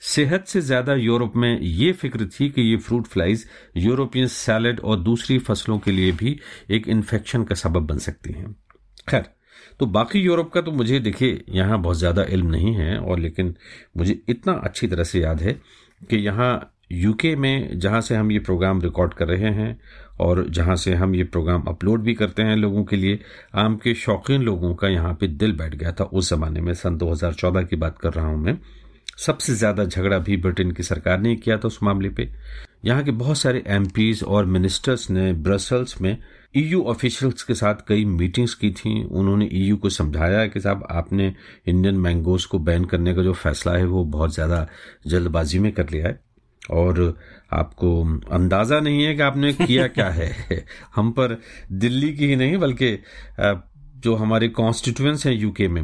[0.00, 3.44] صحت سے زیادہ یورپ میں یہ فکر تھی کہ یہ فروٹ فلائز
[3.74, 6.36] یورپین سیلڈ اور دوسری فصلوں کے لیے بھی
[6.68, 8.46] ایک انفیکشن کا سبب بن سکتی ہیں۔
[9.06, 9.22] خیر
[9.78, 13.52] تو باقی یورپ کا تو مجھے دیکھیے یہاں بہت زیادہ علم نہیں ہے اور لیکن
[13.94, 15.54] مجھے اتنا اچھی طرح سے یاد ہے
[16.08, 19.74] کہ یہاں یو کے میں جہاں سے ہم یہ پروگرام ریکارڈ کر رہے ہیں
[20.16, 23.16] اور جہاں سے ہم یہ پروگرام اپلوڈ بھی کرتے ہیں لوگوں کے لیے،
[23.52, 27.00] آم کے شوقین لوگوں کا یہاں پہ دل بیٹھ گیا تھا۔ اس زمانے میں سن
[27.00, 28.52] دو ہزار چودہ کی بات کر رہا ہوں میں۔
[29.16, 32.22] سب سے زیادہ جھگڑا بھی برٹن کی سرکار نے کیا تھا اس معاملے پہ۔
[32.82, 36.16] یہاں کے بہت سارے ایم پیز اور منسٹرز نے برسلس میں
[36.52, 40.46] ای یو آفیشلس کے ساتھ کئی میٹنگز کی تھیں۔ انہوں نے ای یو کو سمجھایا
[40.46, 41.30] کہ صاحب، آپ نے
[41.66, 44.66] انڈین مینگوز کو بین کرنے کا جو فیصلہ ہے وہ بہت زیادہ
[45.04, 46.33] جلد بازی میں کر لیا ہے۔
[46.68, 47.12] اور
[47.50, 50.32] آپ کو اندازہ نہیں ہے کہ آپ نے کیا کیا ہے۔
[50.96, 51.34] ہم پر
[51.68, 52.96] دلی کی ہی نہیں بلکہ
[53.94, 55.82] جو ہمارے کانسٹیٹوئنس ہیں یو کے میں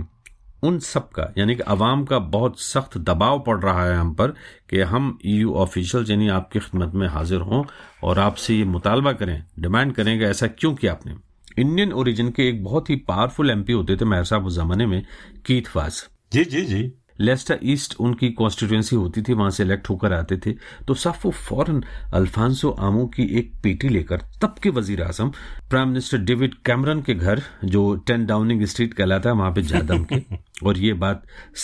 [0.62, 4.31] ان سب کا یعنی کہ عوام کا بہت سخت دباؤ پڑ رہا ہے ہم پر
[4.66, 7.64] کہ ہم ای یو آفیشل یعنی آپ کی خدمت میں حاضر ہوں
[8.01, 11.14] اور آپ سے یہ مطالبہ کریں ڈیمانڈ کریں کہ ایسا کیوں کیا آپ نے۔
[11.57, 14.87] انڈین اوریجن کے ایک بہت ہی پاورفل ایم پی ہوتے تھے مہر صاحب اس زمانے
[14.87, 15.01] میں
[15.45, 19.90] کیت واز جی جی جی۔ لیسٹر ایسٹ ان کی کانسٹیٹوئنسی ہوتی تھی وہاں سے الیکٹ
[19.90, 20.54] ہو کر آتے تھے۔
[20.87, 21.80] تو صف وہ فوراً
[22.12, 25.30] الفانسو آمو کی ایک پیٹی لے کر تب کے وزیر اعظم
[25.70, 30.04] پرائم منسٹر ڈیوڈ کیمرن کے گھر جو ٹین ڈاؤننگ اسٹریٹ کہلاتا ہے وہاں پہ جادم
[30.04, 30.14] کے۔
[30.62, 31.16] اور یہ بات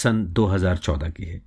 [0.02, 1.38] سن دو ہزار چودہ کی ہے۔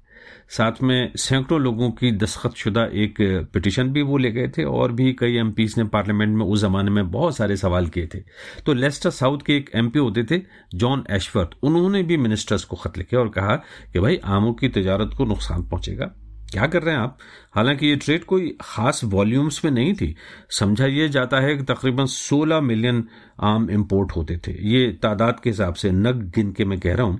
[0.49, 4.89] ساتھ میں سینکڑوں لوگوں کی دستخط شدہ ایک پٹیشن بھی وہ لے گئے تھے اور
[4.89, 8.19] بھی کئی ایم پیز نے پارلیمنٹ میں اس زمانے میں بہت سارے سوال کیے تھے۔
[8.65, 10.39] تو لیسٹر ساؤتھ کے ایک ایم پی ہوتے تھے،
[10.79, 13.57] جان ایشورتھ، انہوں نے بھی منسٹرز کو خط لکھے اور کہا
[13.93, 16.05] کہ بھائی آموں کی تجارت کو نقصان پہنچے گا۔
[16.51, 17.17] کیا کر رہے ہیں آپ؟
[17.55, 20.13] حالانکہ یہ ٹریڈ کوئی خاص والیومز میں نہیں تھی۔
[20.59, 23.01] سمجھا یہ جاتا ہے کہ تقریباً سولہ ملین
[23.37, 27.03] آم امپورٹ ہوتے تھے۔ یہ تعداد کے حساب سے نگ گن کے میں کہہ رہا
[27.03, 27.17] ہوں۔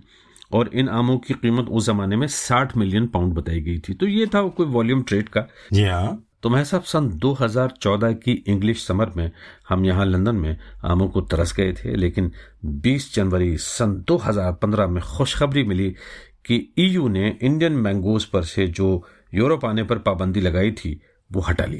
[0.49, 4.07] اور ان آموں کی قیمت اس زمانے میں ساٹھ ملین پاؤنڈ بتائی گئی تھی۔ تو
[4.07, 8.11] یہ تھا کوئی والیوم ٹریڈ کا۔ جی ہاں تو میں صاحب سن دو ہزار چودہ
[8.25, 9.29] کی انگلش سمر میں
[9.71, 12.29] ہم یہاں لندن میں آموں کو ترس گئے تھے لیکن
[12.63, 15.93] بیس جنوری سن دو ہزار پندرہ میں خوشخبری ملی
[16.43, 18.99] کہ ای یو نے انڈین مینگوز پر سے جو
[19.31, 20.95] یورپ آنے پر پابندی لگائی تھی
[21.35, 21.79] وہ ہٹا لی۔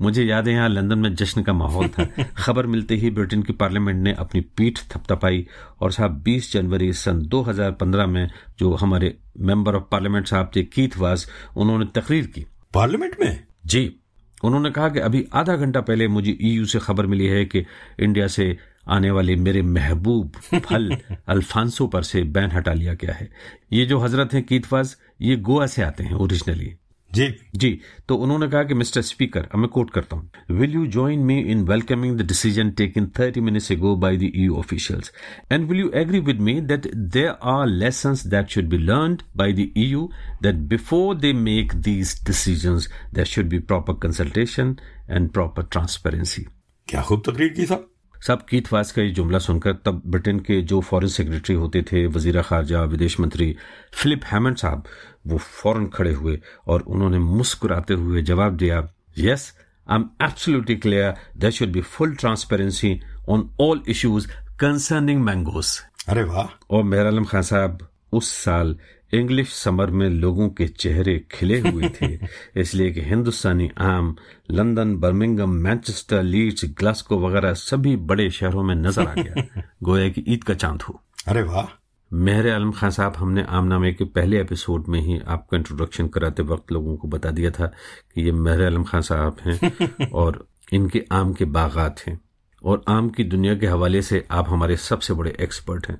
[0.00, 2.02] مجھے یاد ہے یہاں لندن میں جشن کا ماحول تھا۔
[2.34, 5.44] خبر ملتے ہی برٹن کی پارلیمنٹ نے اپنی پیٹھ تھپ تھپائی
[5.78, 8.26] اور صاحب بیس جنوری سن دو ہزار پندرہ میں
[8.60, 11.26] جو ہمارے ممبر آف پارلیمنٹ صاحب تھے کیت واز
[11.56, 13.96] انہوں نے تقریر کی۔ پارلیمنٹ میں؟ جی
[14.42, 17.44] انہوں نے کہا کہ ابھی آدھا گھنٹہ پہلے مجھے ای یو سے خبر ملی ہے
[17.44, 17.62] کہ
[17.98, 18.54] انڈیا سے
[18.86, 20.90] آنے والے میرے محبوب پھل
[21.26, 23.26] الفانسو پر سے بین ہٹا لیا گیا ہے۔
[23.70, 26.70] یہ جو حضرت ہیں کیتواز یہ گوا سے آتے ہیں اوریجنلی۔
[27.16, 27.76] جی۔ جی
[28.06, 31.42] تو انہوں نے کہا کہ مسٹر اسپیکر میں کوٹ کرتا ہوں۔ Will you join me
[31.46, 35.10] in welcoming the decision taken thirty minutes ago by the U officials
[35.50, 39.52] and will you agree with me that there are lessons that should be learned by
[39.52, 40.06] the E U
[40.44, 44.72] that before they make these decisions that should be proper consultation
[45.08, 46.44] and proper transparency
[46.88, 50.40] کیا خوب تقریر کی صاحب؟ سب کیت واس کا یہ جملہ سن کر تب برٹن
[50.40, 53.54] کے جو فورن سیکرٹری ہوتے تھے وزیر خارجہ ودیش منتری
[53.92, 54.80] فلپ ہیمنڈ صاحب
[55.24, 58.80] وہ فوراً کھڑے ہوئے اور انہوں نے مسکراتے ہوئے جواب دیا
[59.16, 59.52] yes
[59.86, 64.26] I am absolutely clear that should be full transparency on all issues
[64.58, 66.46] concerning mangoes ارے واہ!
[66.66, 68.74] اور مہر عالم خان صاحب اس سال
[69.12, 72.16] انگلش سمر میں لوگوں کے چہرے کھلے ہوئے تھے
[72.54, 74.14] اس لیے کہ ہندوستانی عام
[74.50, 80.22] London Birmingham Manchester Leeds Glasgow وغیرہ سبھی بڑے شہروں میں نظر آ گیا۔ گویا کہ
[80.26, 80.94] عید کا چاند ہو۔
[81.30, 81.64] ارے واہ۔
[82.10, 85.56] مہر عالم خان صاحب ہم نے عام نامے کے پہلے ایپیسوڈ میں ہی آپ کا
[85.56, 87.66] انٹروڈکشن کراتے وقت لوگوں کو بتا دیا تھا
[88.14, 89.70] کہ یہ مہر عالم خان صاحب ہیں
[90.10, 90.34] اور
[90.72, 92.16] ان کے آم کے باغات ہیں۔
[92.62, 95.96] اور آم کی دنیا کے حوالے سے آپ ہمارے سب سے بڑے ایکسپرٹ ہیں۔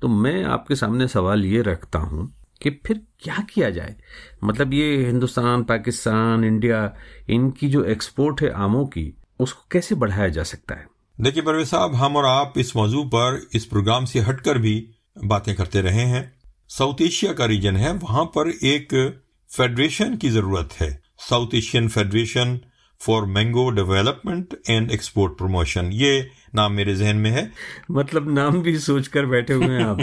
[0.00, 2.26] تو میں آپ کے سامنے سوال یہ رکھتا ہوں
[2.60, 3.94] کہ پھر کیا کیا جائے؟
[4.42, 6.88] مطلب یہ ہندوستان، پاکستان، انڈیا،
[7.28, 10.84] ان کی جو ایکسپورٹ ہے آموں کی، اس کو کیسے بڑھایا جا سکتا ہے؟
[11.24, 14.86] دیکھیے پرویز صاحب، ہم اور آپ اس موضوع پر اس پروگرام سے ہٹ کر بھی
[15.28, 16.22] باتیں کرتے رہے ہیں۔
[16.68, 18.94] ساؤتھ ایشیا کا ریجن ہے، وہاں پر ایک
[19.56, 20.96] فیڈریشن کی ضرورت ہے۔
[21.28, 22.56] South Asian federation
[23.06, 26.22] for mango development and export promotion یہ
[26.54, 27.46] نام میرے ذہن میں ہے۔
[27.88, 29.98] مطلب نام بھی سوچ کر بیٹھے ہوئے ہیں آپ۔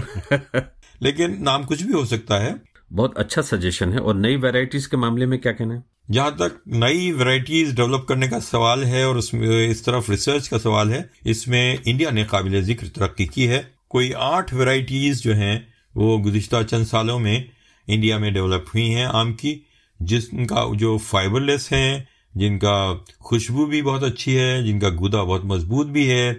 [1.00, 2.54] لیکن نام کچھ بھی ہو سکتا ہے۔
[2.94, 6.68] بہت اچھا سجیشن ہے۔ اور نئی ویرائٹیز کے معاملے میں کیا کہنا ہے؟ جہاں تک
[6.68, 10.94] نئی ویرائٹیز ڈیولپ کرنے کا سوال ہے اور اس میں اس طرف ریسرچ کا سوال
[10.94, 15.60] ہے اس میں انڈیا نے قابل ذکر ترقی کی ہے۔ کوئی آٹھ ویرائٹیز جو ہیں
[15.96, 17.44] وہ گزشتہ چند سالوں میں
[17.88, 19.60] انڈیا میں ڈیولپ ہوئی ہیں آم کی
[20.00, 22.00] جس کا جو فائبر لیس ہیں
[22.40, 26.34] جن کا خوشبو بھی بہت اچھی ہے جن کا گودا بہت مضبوط بھی ہے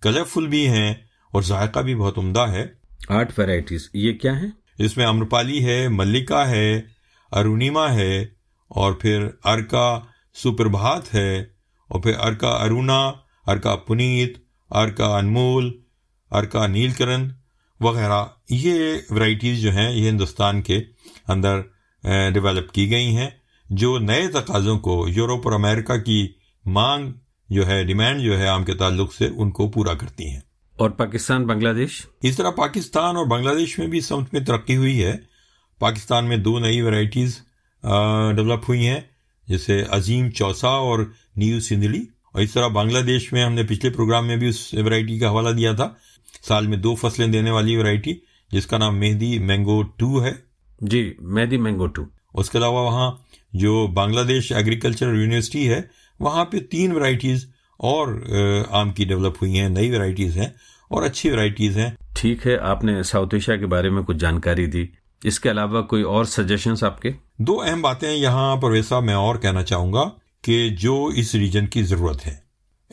[0.00, 0.94] کلرفل بھی ہیں
[1.32, 2.66] اور ذائقہ بھی بہت عمدہ ہے۔
[3.08, 6.80] آٹھ ویرائٹیز یہ کیا ہیں؟ اس میں امرپالی ہے ملکا ہے
[7.32, 8.22] ارونیما ہے
[8.68, 10.00] اور پھر ارکا
[10.34, 11.40] سپربھات ہے
[11.88, 13.12] اور پھر ارکا ارونا
[13.46, 14.38] ارکا پنیت
[14.70, 15.72] ارکا انمول
[16.30, 17.28] ارکا نیل کرن
[17.80, 18.78] وغیرہ۔ یہ
[19.10, 20.82] ورائٹیز جو ہیں یہ ہندوستان کے
[21.28, 21.60] اندر
[22.32, 23.30] ڈیولپ کی گئی ہیں۔
[23.74, 26.28] جو نئے تقاضوں کو یورپ اور امریکہ کی
[26.66, 27.12] مانگ
[27.48, 30.40] جو ہے ڈیمانڈ جو ہے عام کے تعلق سے ان کو پورا کرتی ہیں۔
[30.76, 34.76] اور پاکستان بنگلہ دیش؟ اس طرح پاکستان اور بنگلہ دیش میں بھی سمت میں ترقی
[34.76, 35.16] ہوئی ہے۔
[35.78, 37.38] پاکستان میں دو نئی ورائٹیز
[38.36, 39.00] ڈیولپ ہوئی ہیں
[39.48, 40.98] جیسے عظیم چوسا اور
[41.36, 44.74] نیو سندھلی اور اس طرح بنگلہ دیش میں ہم نے پچھلے پروگرام میں بھی اس
[44.74, 45.88] ورائٹی کا حوالہ دیا تھا۔
[46.48, 48.14] سال میں دو فصلیں دینے والی ورائٹی
[48.52, 50.32] جس کا نام مہندی مینگو ٹو ہے۔
[50.80, 52.02] جی مہندی مینگو ٹو۔
[52.34, 53.10] اس کے علاوہ وہاں
[53.52, 55.80] جو بنگلہ دیش ایگریکلچر یونیورسٹی ہے
[56.20, 57.46] وہاں پہ تین ورائٹیز
[57.78, 58.08] اور
[58.70, 60.48] آم کی ڈیولپ ہوئی ہیں نئی ورائٹیز ہیں
[60.90, 64.66] اور اچھی ورائٹیز ہیں۔ ٹھیک ہے آپ نے ساؤتھ ایشیا کے بارے میں کچھ جانکاری
[64.66, 64.86] دی۔
[65.24, 69.36] اس کے علاوہ کوئی اور سجیشنس آپ کے؟ دو اہم باتیں یہاں پرویسا میں اور
[69.36, 70.08] کہنا چاہوں گا
[70.42, 72.34] کہ جو اس ریجن کی ضرورت ہے۔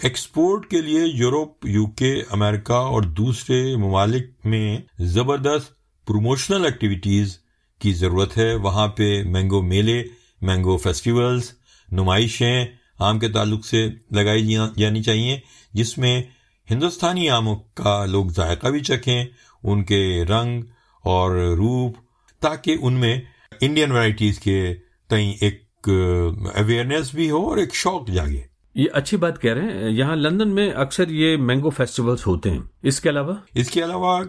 [0.04, 5.74] ایکسپورٹ کے لیے یورپ یو کے امریکہ اور دوسرے ممالک میں زبردست
[6.08, 7.38] پروموشنل ایکٹیویٹیز
[7.80, 10.04] کی ضرورت ہے۔ وہاں پہ مینگو میلے
[10.42, 11.52] مینگو فیسٹیولز
[11.92, 12.66] نمائشیں
[13.00, 15.40] آم کے تعلق سے لگائی جانی چاہیے
[15.74, 16.24] جس میں
[16.72, 19.26] ہندوستانی آموں کا لوگ ذائقہ بھی چکھیں
[19.64, 20.64] ان کے رنگ
[21.04, 21.96] اور روپ
[22.40, 23.22] تاکہ ان میں
[23.62, 24.76] انڈین ورائٹیز کے
[25.10, 25.90] تئیں ایک
[26.58, 28.42] اویئرنیس بھی ہو اور ایک شوق جاگے۔
[28.76, 32.60] یہ اچھی بات کہہ رہے ہیں۔ یہاں لندن میں اکثر یہ مینگو فیسٹیولز ہوتے ہیں۔
[32.84, 34.24] اس کے علاوہ؟ اس کے علاوہ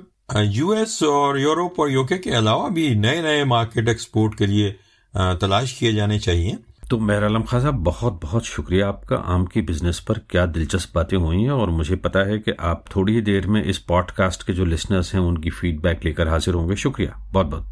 [0.53, 4.47] یو ایس اور یورپ اور یو کے کے علاوہ بھی نئے نئے مارکیٹ ایکسپورٹ کے
[4.47, 4.73] لیے
[5.13, 6.53] تلاش کیے جانے چاہیے۔
[6.89, 10.47] تو مہر عالم خان صاحب بہت بہت شکریہ۔ آپ کا آم کی بزنس پر کیا
[10.55, 13.87] دلچسپ باتیں ہوئی ہیں اور مجھے پتا ہے کہ آپ تھوڑی ہی دیر میں اس
[13.87, 16.75] پوڈ کاسٹ کے جو لسنرس ہیں ان کی فیڈ بیک لے کر حاضر ہوں گے۔
[16.75, 17.63] شکریہ۔ بہت بہت۔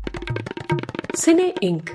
[1.19, 1.91] سنے انک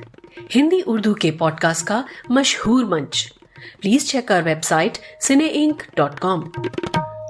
[0.56, 3.34] ہندی اردو کے پوڈ کاسٹ کا مشہور منچ۔
[3.82, 6.42] Please check our website سنے انک ڈاٹ کام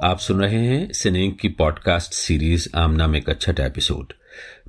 [0.01, 4.13] آپ سن رہے ہیں سنینک کی پوڈ کاسٹ سیریز آم نامے کا چھٹا ایپیسوڈ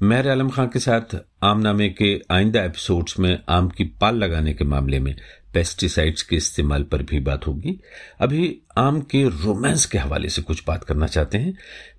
[0.00, 4.54] مہر عالم خان کے ساتھ آم نامے کے آئندہ ایپیسوڈز میں آم کی پال لگانے
[4.54, 5.12] کے معاملے میں
[5.52, 7.76] پیسٹیسائڈس کے استعمال پر بھی بات ہوگی۔
[8.18, 11.52] ابھی آم کے رومانس کے حوالے سے کچھ بات کرنا چاہتے ہیں۔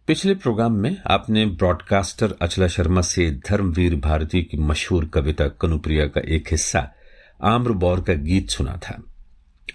[0.05, 5.03] پچھلے پروگرام میں آپ نے براڈ کاسٹر اچلا شرما سے دھرم ویر بھارتی کی مشہور
[5.03, 6.77] کویتا کنوپریا کا ایک حصہ
[7.39, 8.95] آمر بور کا گیت سنا تھا۔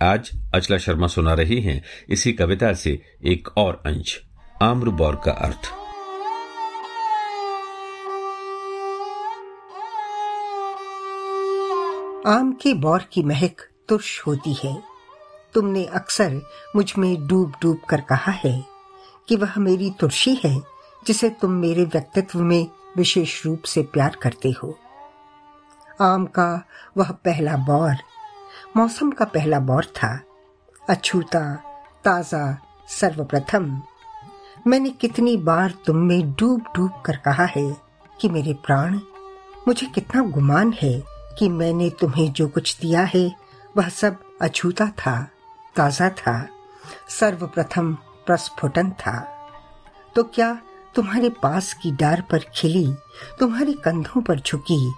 [0.01, 4.19] آج اچلا شرما سنا رہی ہیں، اسی کویتا سے ایک اور انش
[4.61, 5.80] آمر بور کا ارتھ۔
[12.25, 14.81] آم کے بور کی مہک ترش ہوتی ہے۔
[15.55, 16.29] تم نے اکثر
[16.75, 18.61] مجھ میں ڈوب ڈوب کر کہا ہے
[19.27, 20.59] کہ وہ میری ترشی ہے،
[21.07, 24.73] جسے تم میرے ویکتو میں وشیش روپ سے پیار کرتے ہو۔
[25.99, 26.59] آم کا
[26.97, 27.91] وہ پہلا بور،
[28.75, 30.17] موسم کا پہلا بور تھا۔
[30.89, 31.55] اچھوتا،
[32.03, 32.55] تازہ
[32.89, 33.81] سرو پرتھم
[34.65, 37.73] میں نے کتنی بار تم میں ڈوب ڈوب کر کہا ہے
[38.19, 38.99] کہ میرے پران
[39.67, 41.01] مجھے کتنا گمان ہے۔
[41.41, 43.29] کہ میں نے تمہیں جو کچھ دیا ہے،
[43.77, 45.25] وہ سب اچھوتا تھا،
[45.75, 46.45] تازہ تھا
[47.09, 47.95] سرو پرتھم
[48.27, 49.25] پرسفٹن تھا۔
[50.15, 50.53] تو کیا
[50.95, 52.87] تمہارے پاس کی ڈار پر کھلی
[53.39, 54.89] تمہارے کندھوں پر جھکی،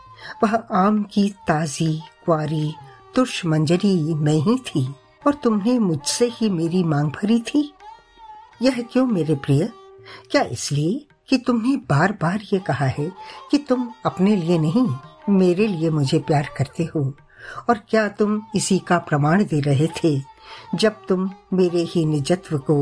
[0.43, 2.71] وہ آم کی تازی، کواری،
[3.13, 4.87] ترش منجری میں ہی تھی
[5.25, 7.63] اور تم نے مجھ سے ہی میری مانگ بھری تھی؟
[8.61, 9.65] یہ کیوں میرے پریہ؟
[10.31, 13.09] کیا اس لیے کہ تم نے بار بار یہ کہا ہے
[13.51, 14.93] کہ تم اپنے لیے نہیں
[15.29, 17.03] میرے لیے مجھے پیار کرتے ہو،
[17.67, 20.15] اور کیا تم اسی کا پرمان دے رہے تھے؟
[20.73, 22.77] جب تم میرے ہی نجتو کو،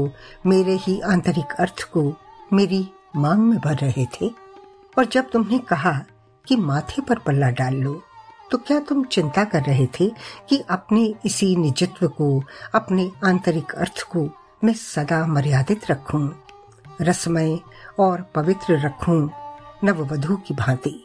[0.44, 2.10] میرے ہی آنترک ارتھ کو
[2.50, 2.82] میری
[3.14, 4.28] مانگ میں بھر رہے تھے؟
[4.96, 5.98] اور جب تم نے کہا
[6.46, 7.98] کہ ماتھے پر پلہ ڈال لو،
[8.50, 10.08] تو کیا تم چنتا کر رہے تھے
[10.46, 12.40] کہ اپنے اسی نجتو کو،
[12.72, 14.26] اپنے آنترک ارتھ کو
[14.62, 16.28] میں سدا مریادت رکھوں،
[17.08, 17.56] رسمیں
[17.96, 19.20] اور پوتر رکھوں
[19.82, 20.98] نو ودھو کی بھانتی؟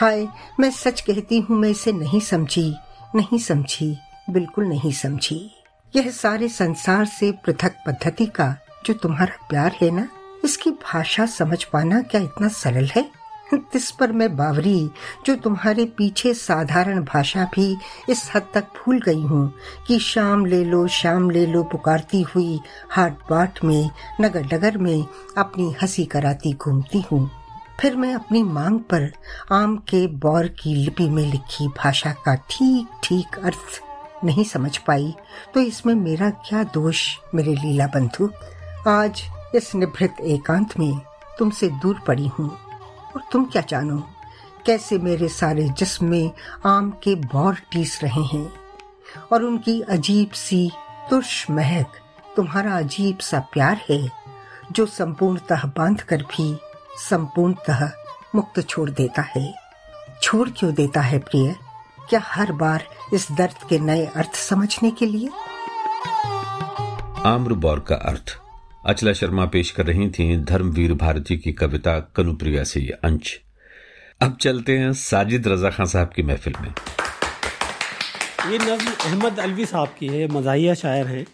[0.00, 0.26] ہائے،
[0.58, 2.72] میں سچ کہتی ہوں، میں اسے نہیں سمجھی
[3.14, 3.94] نہیں سمجھی،
[4.28, 5.48] بالکل نہیں سمجھی۔
[5.94, 10.04] یہ سارے سنسار سے پرتھک پدھتی کا جو تمہارا پیار ہے نا،
[10.42, 13.02] اس کی بھاشا سمجھ پانا کیا اتنا سرل ہے؟
[13.74, 14.88] جس پر میں باوری،
[15.24, 17.74] جو تمہارے پیچھے سادھارن بھاشا بھی
[18.06, 19.48] اس حد تک بھول گئی ہوں
[19.86, 22.58] کہ شام لے لو، شام لے لو پکارتی ہوئی
[22.96, 23.88] ہاٹ باٹ میں،
[24.22, 27.26] نگر ڈگر میں اپنی ہنسی کراتی گھومتی ہوں۔
[27.78, 29.02] پھر میں اپنی مانگ پر
[29.50, 33.82] آم کے بور کی لپی میں لکھی بھاشا کا ٹھیک ٹھیک ارتھ
[34.24, 35.12] نہیں سمجھ پائی۔
[35.52, 38.26] تو اس میں میرا کیا دوش میرے لیلا بندھو؟
[38.84, 41.00] آج اس نبھرت ایکانت میں
[41.38, 42.48] تم سے دور پڑی ہوں۔
[43.12, 43.96] اور تم کیا جانو؟
[44.64, 48.48] کیسے میرے سارے جسم میں آم کے بور ٹیس رہے ہیں؟
[49.28, 50.68] اور ان کی عجیب سی
[51.10, 51.96] ترش مہک
[52.36, 54.06] تمہارا عجیب سا پیار ہے،
[54.70, 56.54] جو سمپورنتہ باندھ کر بھی
[57.08, 57.84] سمپورنتہ
[58.34, 59.52] مکت چھوڑ دیتا ہے۔
[60.22, 61.50] چھوڑ کیوں دیتا ہے پریہ
[62.10, 62.78] کیا ہر بار
[63.12, 65.28] اس درد کے نئے ارتھ سمجھنے کے لیے؟
[67.24, 68.30] آمر بور کا ارتھ۔
[68.84, 73.38] اچلا شرما پیش کر رہی تھیں دھرم ویر بھارتی کی کویتا کنوپریا سے یہ انچ۔
[74.20, 76.70] اب چلتے ہیں ساجد رضا خان صاحب کی محفل میں۔
[78.50, 81.24] یہ نظم احمد الوی صاحب کی ہے مزاحیہ شاعر ہیں۔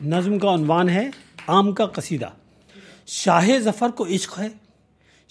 [0.00, 1.10] نظم کا عنوان ہے
[1.46, 2.28] آم کا قصیدہ۔
[3.06, 4.69] شاہ ظفر کو عشق ہے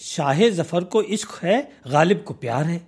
[0.01, 2.79] شاہ ظفر کو عشق ہے، غالب کو پیار ہے۔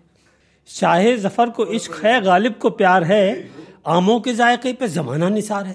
[0.66, 3.48] شاہ ظفر کو عشق ہے، غالب کو پیار ہے۔
[3.84, 5.74] آموں کے ذائقے پہ زمانہ نثار ہے۔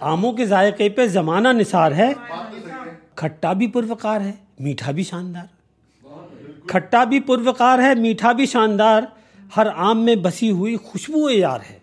[0.00, 2.12] آموں کے ذائقے پہ زمانہ نثار ہے۔
[3.14, 5.46] کھٹا بھی پروکار ہے، میٹھا بھی شاندار۔
[6.66, 9.02] کھٹا بھی پروکار ہے، میٹھا بھی شاندار۔
[9.56, 11.78] ہر آم میں بسی ہوئی خوشبو یار ہے۔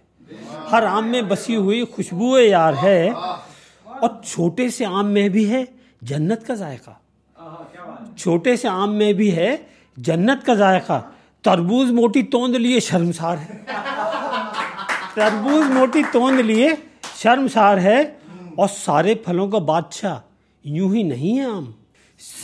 [0.72, 3.10] ہر آم میں بسی ہوئی خوشبو یار ہے۔
[3.84, 5.64] اور چھوٹے سے آم میں بھی ہے،
[6.02, 6.92] جنت کا ذائقہ۔
[8.18, 9.58] چھوٹے سے آم میں بھی ہے،
[9.98, 11.02] جنت کا ذائقہ۔
[11.42, 13.58] تربوز موٹی توند لیے شرمسار ہے۔
[15.14, 16.70] تربوز موٹی توند لیے
[17.16, 18.02] شرمسار ہے۔
[18.58, 20.20] اور سارے پھلوں کا بادشاہ
[20.64, 21.64] یوں ہی نہیں ہے آم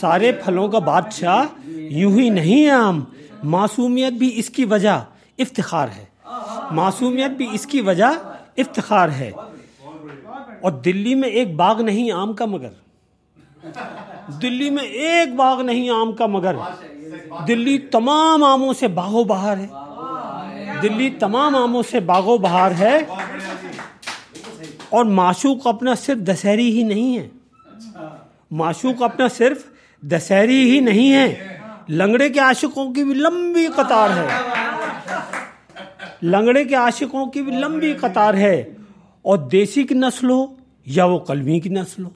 [0.00, 3.04] سارے پھلوں کا بادشاہ یوں ہی نہیں ہے آم
[3.42, 5.04] معصومیت بھی اس کی وجہ
[5.38, 6.04] افتخار ہے۔
[6.70, 8.12] معصومیت بھی اس کی وجہ
[8.56, 9.30] افتخار ہے۔
[10.62, 12.83] اور دلی میں ایک باغ نہیں آم کا مگر۔
[14.42, 16.54] دلی میں ایک باغ نہیں، آم کا مگر۔
[17.48, 19.66] دلی تمام آموں سے باغ و بہار ہے۔
[20.82, 22.98] دلی تمام آموں سے باغ و بہار ہے۔
[24.88, 27.28] اور معشوق اپنا صرف دسہری ہی نہیں ہے۔
[28.50, 29.58] معشوق اپنا صرف
[30.00, 34.28] دسہری ہی نہیں ہے۔ لنگڑے کے عاشقوں کی بھی لمبی قطار ہے۔
[36.22, 38.74] لنگڑے کے عاشقوں کی بھی لمبی قطار ہے۔
[39.22, 40.46] اور دیسی کی نسل ہو
[40.86, 42.10] یا وہ قلمی کی نسل ہو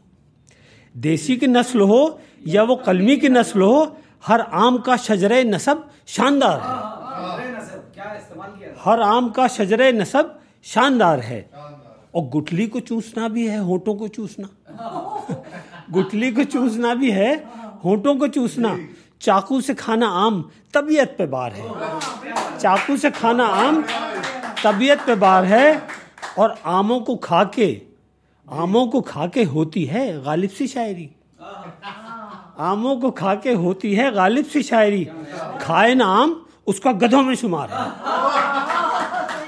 [1.04, 2.06] دیسی کی نسل ہو
[2.38, 3.84] یا وہ قلمی کی نسل ہو،
[4.28, 5.74] ہر آم کا شجر نصب
[6.06, 6.74] شاندار ہے۔
[8.86, 10.22] ہر آم کا شجر نصب
[10.62, 11.42] شاندار ہے۔
[12.10, 14.46] اور گٹلی کو چوسنا بھی ہے، ہونٹوں کو چوسنا۔
[15.96, 17.34] گٹلی کو چوسنا بھی ہے،
[17.84, 18.68] ہونٹوں کو چوسنا۔
[19.18, 21.68] چاقو سے کھانا آم طبیعت پہ بار ہے۔
[22.58, 23.80] چاقو سے کھانا آم
[24.62, 25.72] طبیعت پہ بار ہے۔
[26.34, 27.78] اور آموں کو کھا کے
[28.50, 31.08] آموں کو کھا کے ہوتی ہے غالب سی شاعری۔
[32.56, 35.04] آموں کو کھا کے ہوتی ہے غالب سی شاعری۔
[35.60, 36.32] کھائے نا آم،
[36.66, 37.74] اس کا گدھوں میں شمار ہے۔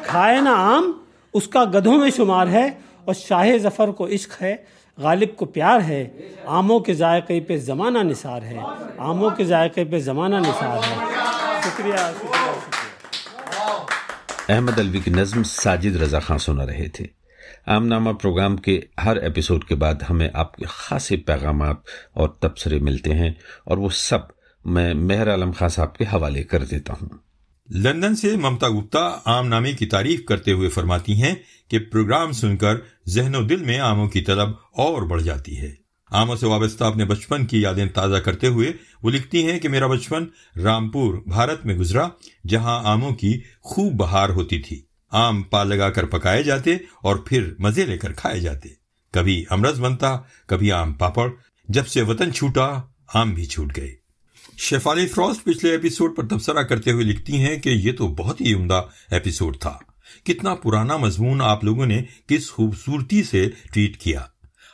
[0.03, 0.93] کھائے نا آم،
[1.35, 2.71] اس کا گدھوں میں شمار ہے۔
[3.05, 4.57] اور شاہ ظفر کو عشق ہے،
[4.99, 8.59] غالب کو پیار ہے۔ آموں کے ذائقے پہ زمانہ نثار ہے۔
[8.99, 15.97] آموں کے ذائقے پہ زمانہ نثار ہے۔ شکریہ شکریہ شکریہ۔ احمد الوی کی نظم ساجد
[15.97, 17.20] رضا خان سنا رہے تھے۔
[17.67, 21.77] عام نامہ پروگرام کے ہر ایپیسوڈ کے بعد ہمیں آپ کے خاصے پیغامات
[22.13, 23.31] اور تبصرے ملتے ہیں
[23.65, 24.19] اور وہ سب
[24.65, 27.09] میں مہر عالم خان صاحب کے حوالے کر دیتا ہوں۔
[27.71, 31.35] لندن سے ممتا گپتا عام نامے کی تعریف کرتے ہوئے فرماتی ہیں
[31.69, 32.75] کہ پروگرام سن کر
[33.09, 35.75] ذہن و دل میں آموں کی طلب اور بڑھ جاتی ہے۔
[36.11, 39.87] آموں سے وابستہ اپنے بچپن کی یادیں تازہ کرتے ہوئے وہ لکھتی ہیں کہ میرا
[39.87, 40.27] بچپن
[40.63, 42.09] رامپور، بھارت میں گزرا،
[42.49, 47.55] جہاں آموں کی خوب بہار ہوتی تھی۔ آم پا لگا کر پکائے جاتے اور پھر
[47.59, 48.69] مزے لے کر کھائے جاتے۔
[49.13, 51.31] کبھی امرز بنتا، کبھی آم پاپڑ۔
[51.69, 52.81] جب سے وطن چھوٹا،
[53.15, 53.95] آم بھی چھوٹ گئے۔
[54.59, 58.55] شیفالی فروسٹ پچھلے ایپیسوڈ پر تبصرہ کرتے ہوئے لکھتی ہیں کہ یہ تو بہت ہی
[58.55, 59.79] عمدہ ایپیسوڈ تھا۔
[60.25, 64.21] کتنا پرانا مضمون آپ لوگوں نے کس خوبصورتی سے ٹویٹ کیا۔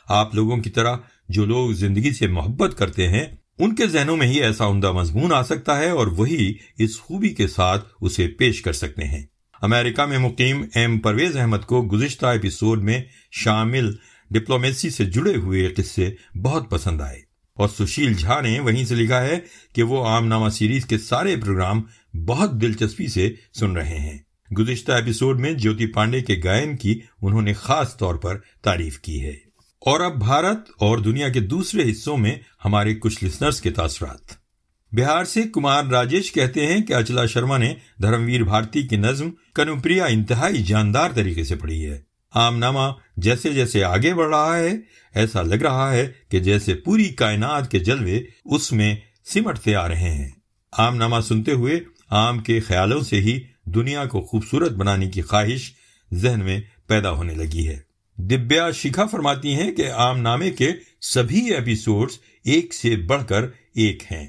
[0.07, 0.97] آپ لوگوں کی طرح
[1.29, 3.25] جو لوگ زندگی سے محبت کرتے ہیں،
[3.59, 7.29] ان کے ذہنوں میں ہی ایسا عمدہ مضمون آ سکتا ہے اور وہی اس خوبی
[7.29, 9.25] کے ساتھ اسے پیش کر سکتے ہیں۔
[9.61, 13.95] امریکہ میں مقیم ایم پرویز احمد کو گزشتہ ایپیسوڈ میں شامل
[14.31, 16.11] ڈپلومیسی سے جڑے ہوئے قصے
[16.43, 17.21] بہت پسند آئے۔
[17.53, 19.39] اور سشیل جھا نے وہیں سے لکھا ہے
[19.75, 21.81] کہ وہ عام نامہ سیریز کے سارے پروگرام
[22.25, 24.17] بہت دلچسپی سے سن رہے ہیں۔
[24.57, 29.23] گزشتہ ایپیسوڈ میں جیوتی پانڈے کے گائن کی انہوں نے خاص طور پر تعریف کی
[29.23, 29.35] ہے۔
[29.79, 32.35] اور اب بھارت اور دنیا کے دوسرے حصوں میں
[32.65, 34.46] ہمارے کچھ لسنرز کے تاثرات۔
[34.91, 39.31] بہار سے کمار راجیش کہتے ہیں کہ اچلا شرما نے دھرم ویر بھارتی کی نظم
[39.55, 42.01] کنوپریا انتہائی جاندار طریقے سے پڑھی ہے۔
[42.35, 44.71] عام نامہ جیسے جیسے آگے بڑھ رہا ہے،
[45.15, 50.11] ایسا لگ رہا ہے کہ جیسے پوری کائنات کے جلوے اس میں سمٹتے آ رہے
[50.11, 50.29] ہیں۔
[50.77, 51.79] عام نامہ سنتے ہوئے
[52.09, 55.71] عام کے خیالوں سے ہی دنیا کو خوبصورت بنانے کی خواہش
[56.13, 57.79] ذہن میں پیدا ہونے لگی ہے۔
[58.17, 60.71] دبیا شخا فرماتی ہیں کہ آم نامے کے
[61.01, 62.09] سبھی ایپیسوڈ
[62.43, 63.43] ایک سے بڑھ کر
[63.75, 64.27] ایک ہیں۔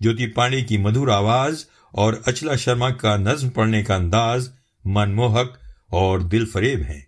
[0.00, 4.50] جوتی پانڈے کی مدھور آواز اور اچلا شرما کا نظم پڑھنے کا انداز
[4.84, 5.56] منموہک
[5.90, 7.00] اور دل فریب ہیں۔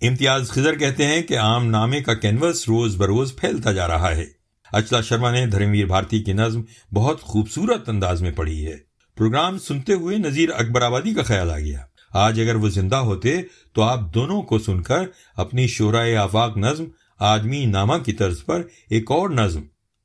[0.00, 4.26] امتیاز خزر کہتے ہیں کہ عام نامے کا کینوس روز بروز پھیلتا جا رہا ہے۔
[4.72, 6.62] اچلا شرما نے دھرمویر بھارتی کی نظم
[6.94, 8.76] بہت خوبصورت انداز میں پڑھی ہے۔
[9.16, 13.36] پروگرام سنتے ہوئے نذیر اکبر آبادی کا خیال آ گیا۔ آج اگر وہ زندہ ہوتے
[13.72, 15.00] تو آپ دونوں کو سن کر
[15.36, 16.84] اپنی شعرۂ آفاق نظم
[17.18, 19.62] آدمی نامہ کی طرز پر ایک اور نظم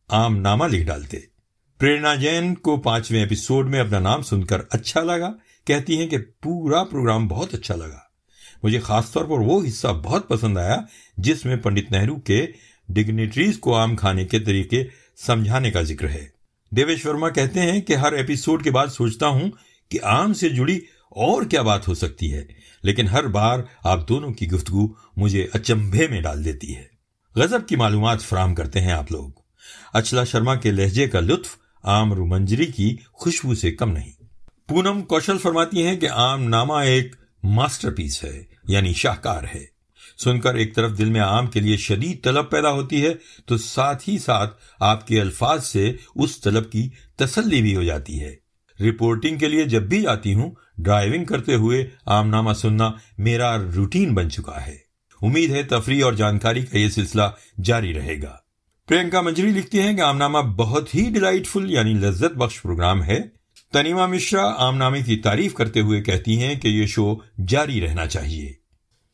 [0.10, 1.31] عام نامہ لکھ ڈالتے۔
[1.82, 5.34] پریرنا جین کو پانچویں ایپیسوڈ میں اپنا نام سن کر اچھا لگا۔
[5.66, 8.00] کہتی ہیں کہ پورا پروگرام بہت اچھا لگا۔
[8.64, 10.78] مجھے خاص طور پر وہ حصہ بہت پسند آیا
[11.18, 12.48] جس میں پنڈت نہرو کے
[12.90, 14.84] ڈگنیٹریز کو عام کھانے کے طریقے
[15.26, 16.26] سمجھانے کا ذکر ہے۔
[16.72, 19.52] دیویش ورما کہتے ہیں کہ ہر ایپیسوڈ کے بعد سوچتا ہوں
[19.90, 20.78] کہ آم سے جڑی
[21.10, 22.46] اور کیا بات ہو سکتی ہے،
[22.84, 26.86] لیکن ہر بار آپ دونوں کی گفتگو مجھے اچمبے میں ڈال دیتی ہے۔
[27.36, 29.30] غزب کی معلومات فراہم کرتے ہیں آپ لوگ۔
[29.94, 34.12] اچلا شرما کے لہجے کا لطف آم رومنجری کی خوشبو سے کم نہیں۔
[34.68, 39.82] پونم کوشل فرماتی ہیں کہ آم نامہ ایک ماسٹر پیس ہے یعنی شاہکار ہے۔
[40.24, 43.14] سن کر ایک طرف دل میں آم کے لیے شدید طلب پیدا ہوتی ہے،
[43.46, 48.24] تو ساتھ ہی ساتھ آپ کے الفاظ سے اس طلب کی تسلی بھی ہو جاتی
[48.24, 48.36] ہے۔
[48.80, 54.14] رپورٹنگ کے لیے جب بھی جاتی ہوں، ڈرائیونگ کرتے ہوئے آم نامہ سننا میرا روٹین
[54.14, 54.78] بن چکا ہے۔
[55.22, 57.22] امید ہے تفریح اور جانکاری کا یہ سلسلہ
[57.64, 58.38] جاری رہے گا۔
[58.92, 63.04] پرینکا منجری لکھتی ہیں کہ آم نامہ بہت ہی ڈیلائٹ فل یعنی لذت بخش پروگرام
[63.04, 63.20] ہے۔
[63.74, 67.14] تنیما مشرا آم نامے کی تعریف کرتے ہوئے کہتی ہیں کہ یہ شو
[67.48, 68.54] جاری رہنا چاہیے۔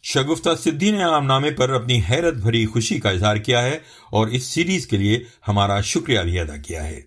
[0.04, 3.80] شگفتہ صدی نے آم نامے پر اپنی حیرت بھری خوشی کا اظہار کیا ہے
[4.12, 7.02] اور اس سیریز کے لیے ہمارا شکریہ بھی ادا کیا ہے۔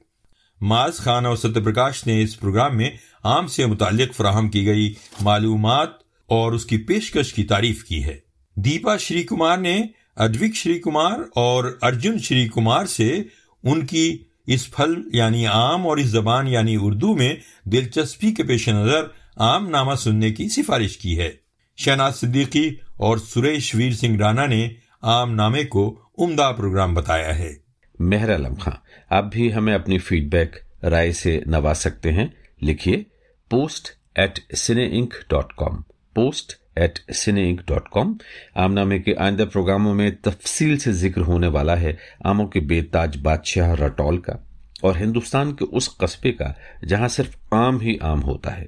[0.61, 2.91] معاذ خان اور ستیہ پرکاش نے اس پروگرام میں
[3.23, 5.89] آم سے متعلق فراہم کی گئی معلومات
[6.27, 8.19] اور اس کی پیشکش کی تعریف کی ہے۔
[8.57, 9.83] دیپا شری کمار نے
[10.17, 13.23] ادوک شری کمار اور ارجن شری کمار سے
[13.63, 18.69] ان کی اس پھل یعنی عام اور اس زبان یعنی اردو میں دلچسپی کے پیش
[18.69, 19.03] نظر
[19.37, 21.31] عام نامہ سننے کی سفارش کی ہے۔
[21.77, 24.69] شہناز صدیقی اور سریش ویر سنگھ رانا نے
[25.03, 27.55] عام نامے کو عمدہ پروگرام بتایا ہے۔
[27.99, 28.75] مہر علم خان،
[29.11, 32.27] آپ بھی ہمیں اپنی فیڈ بیک رائے سے نواز سکتے ہیں۔
[32.63, 33.03] لکھیے
[33.51, 35.83] پوسٹ ایٹ سنے انک ڈاٹ کام
[36.15, 38.17] پوسٹ ایٹ سنیک ڈاٹ کام
[38.55, 41.93] آمنامے کے آئندہ پروگراموں میں تفصیل سے ذکر ہونے والا ہے
[42.25, 44.33] آموں کے بے تاج بادشاہ رٹول کا
[44.81, 46.53] اور ہندوستان کے اس قصبے کا
[46.89, 48.67] جہاں صرف آم ہی آم ہوتا ہے۔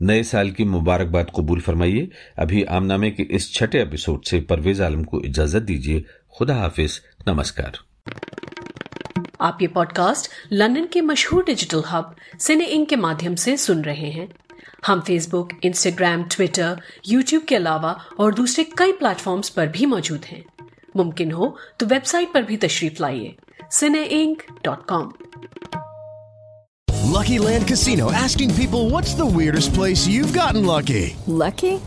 [0.00, 5.02] نئے سال کی مبارکباد قبول فرمائیے۔ ابھی آمنامے کے اس چھٹے اپیسوڈ سے پرویز عالم
[5.02, 6.02] کو اجازت دیجیے۔
[6.38, 7.70] خدا حافظ۔ نمسکار۔
[9.38, 12.04] آپ یہ پوڈ کاسٹ لندن کے مشہور ڈیجیٹل ہب
[12.38, 14.26] سنے ان کے مادھیم سے سن رہے ہیں۔
[14.88, 16.74] ہم Facebook Instagram Twitter
[17.06, 20.40] YouTube کے علاوہ اور دوسرے کئی پلیٹ فارمز پر بھی موجود ہیں۔
[20.94, 23.32] ممکن ہو تو ویب سائٹ پر بھی تشریف لائیے۔
[23.70, 25.08] سنے انک dot com
[27.12, 31.76] lucky land casino asking people what's the weirdest place you gotten lucky lucky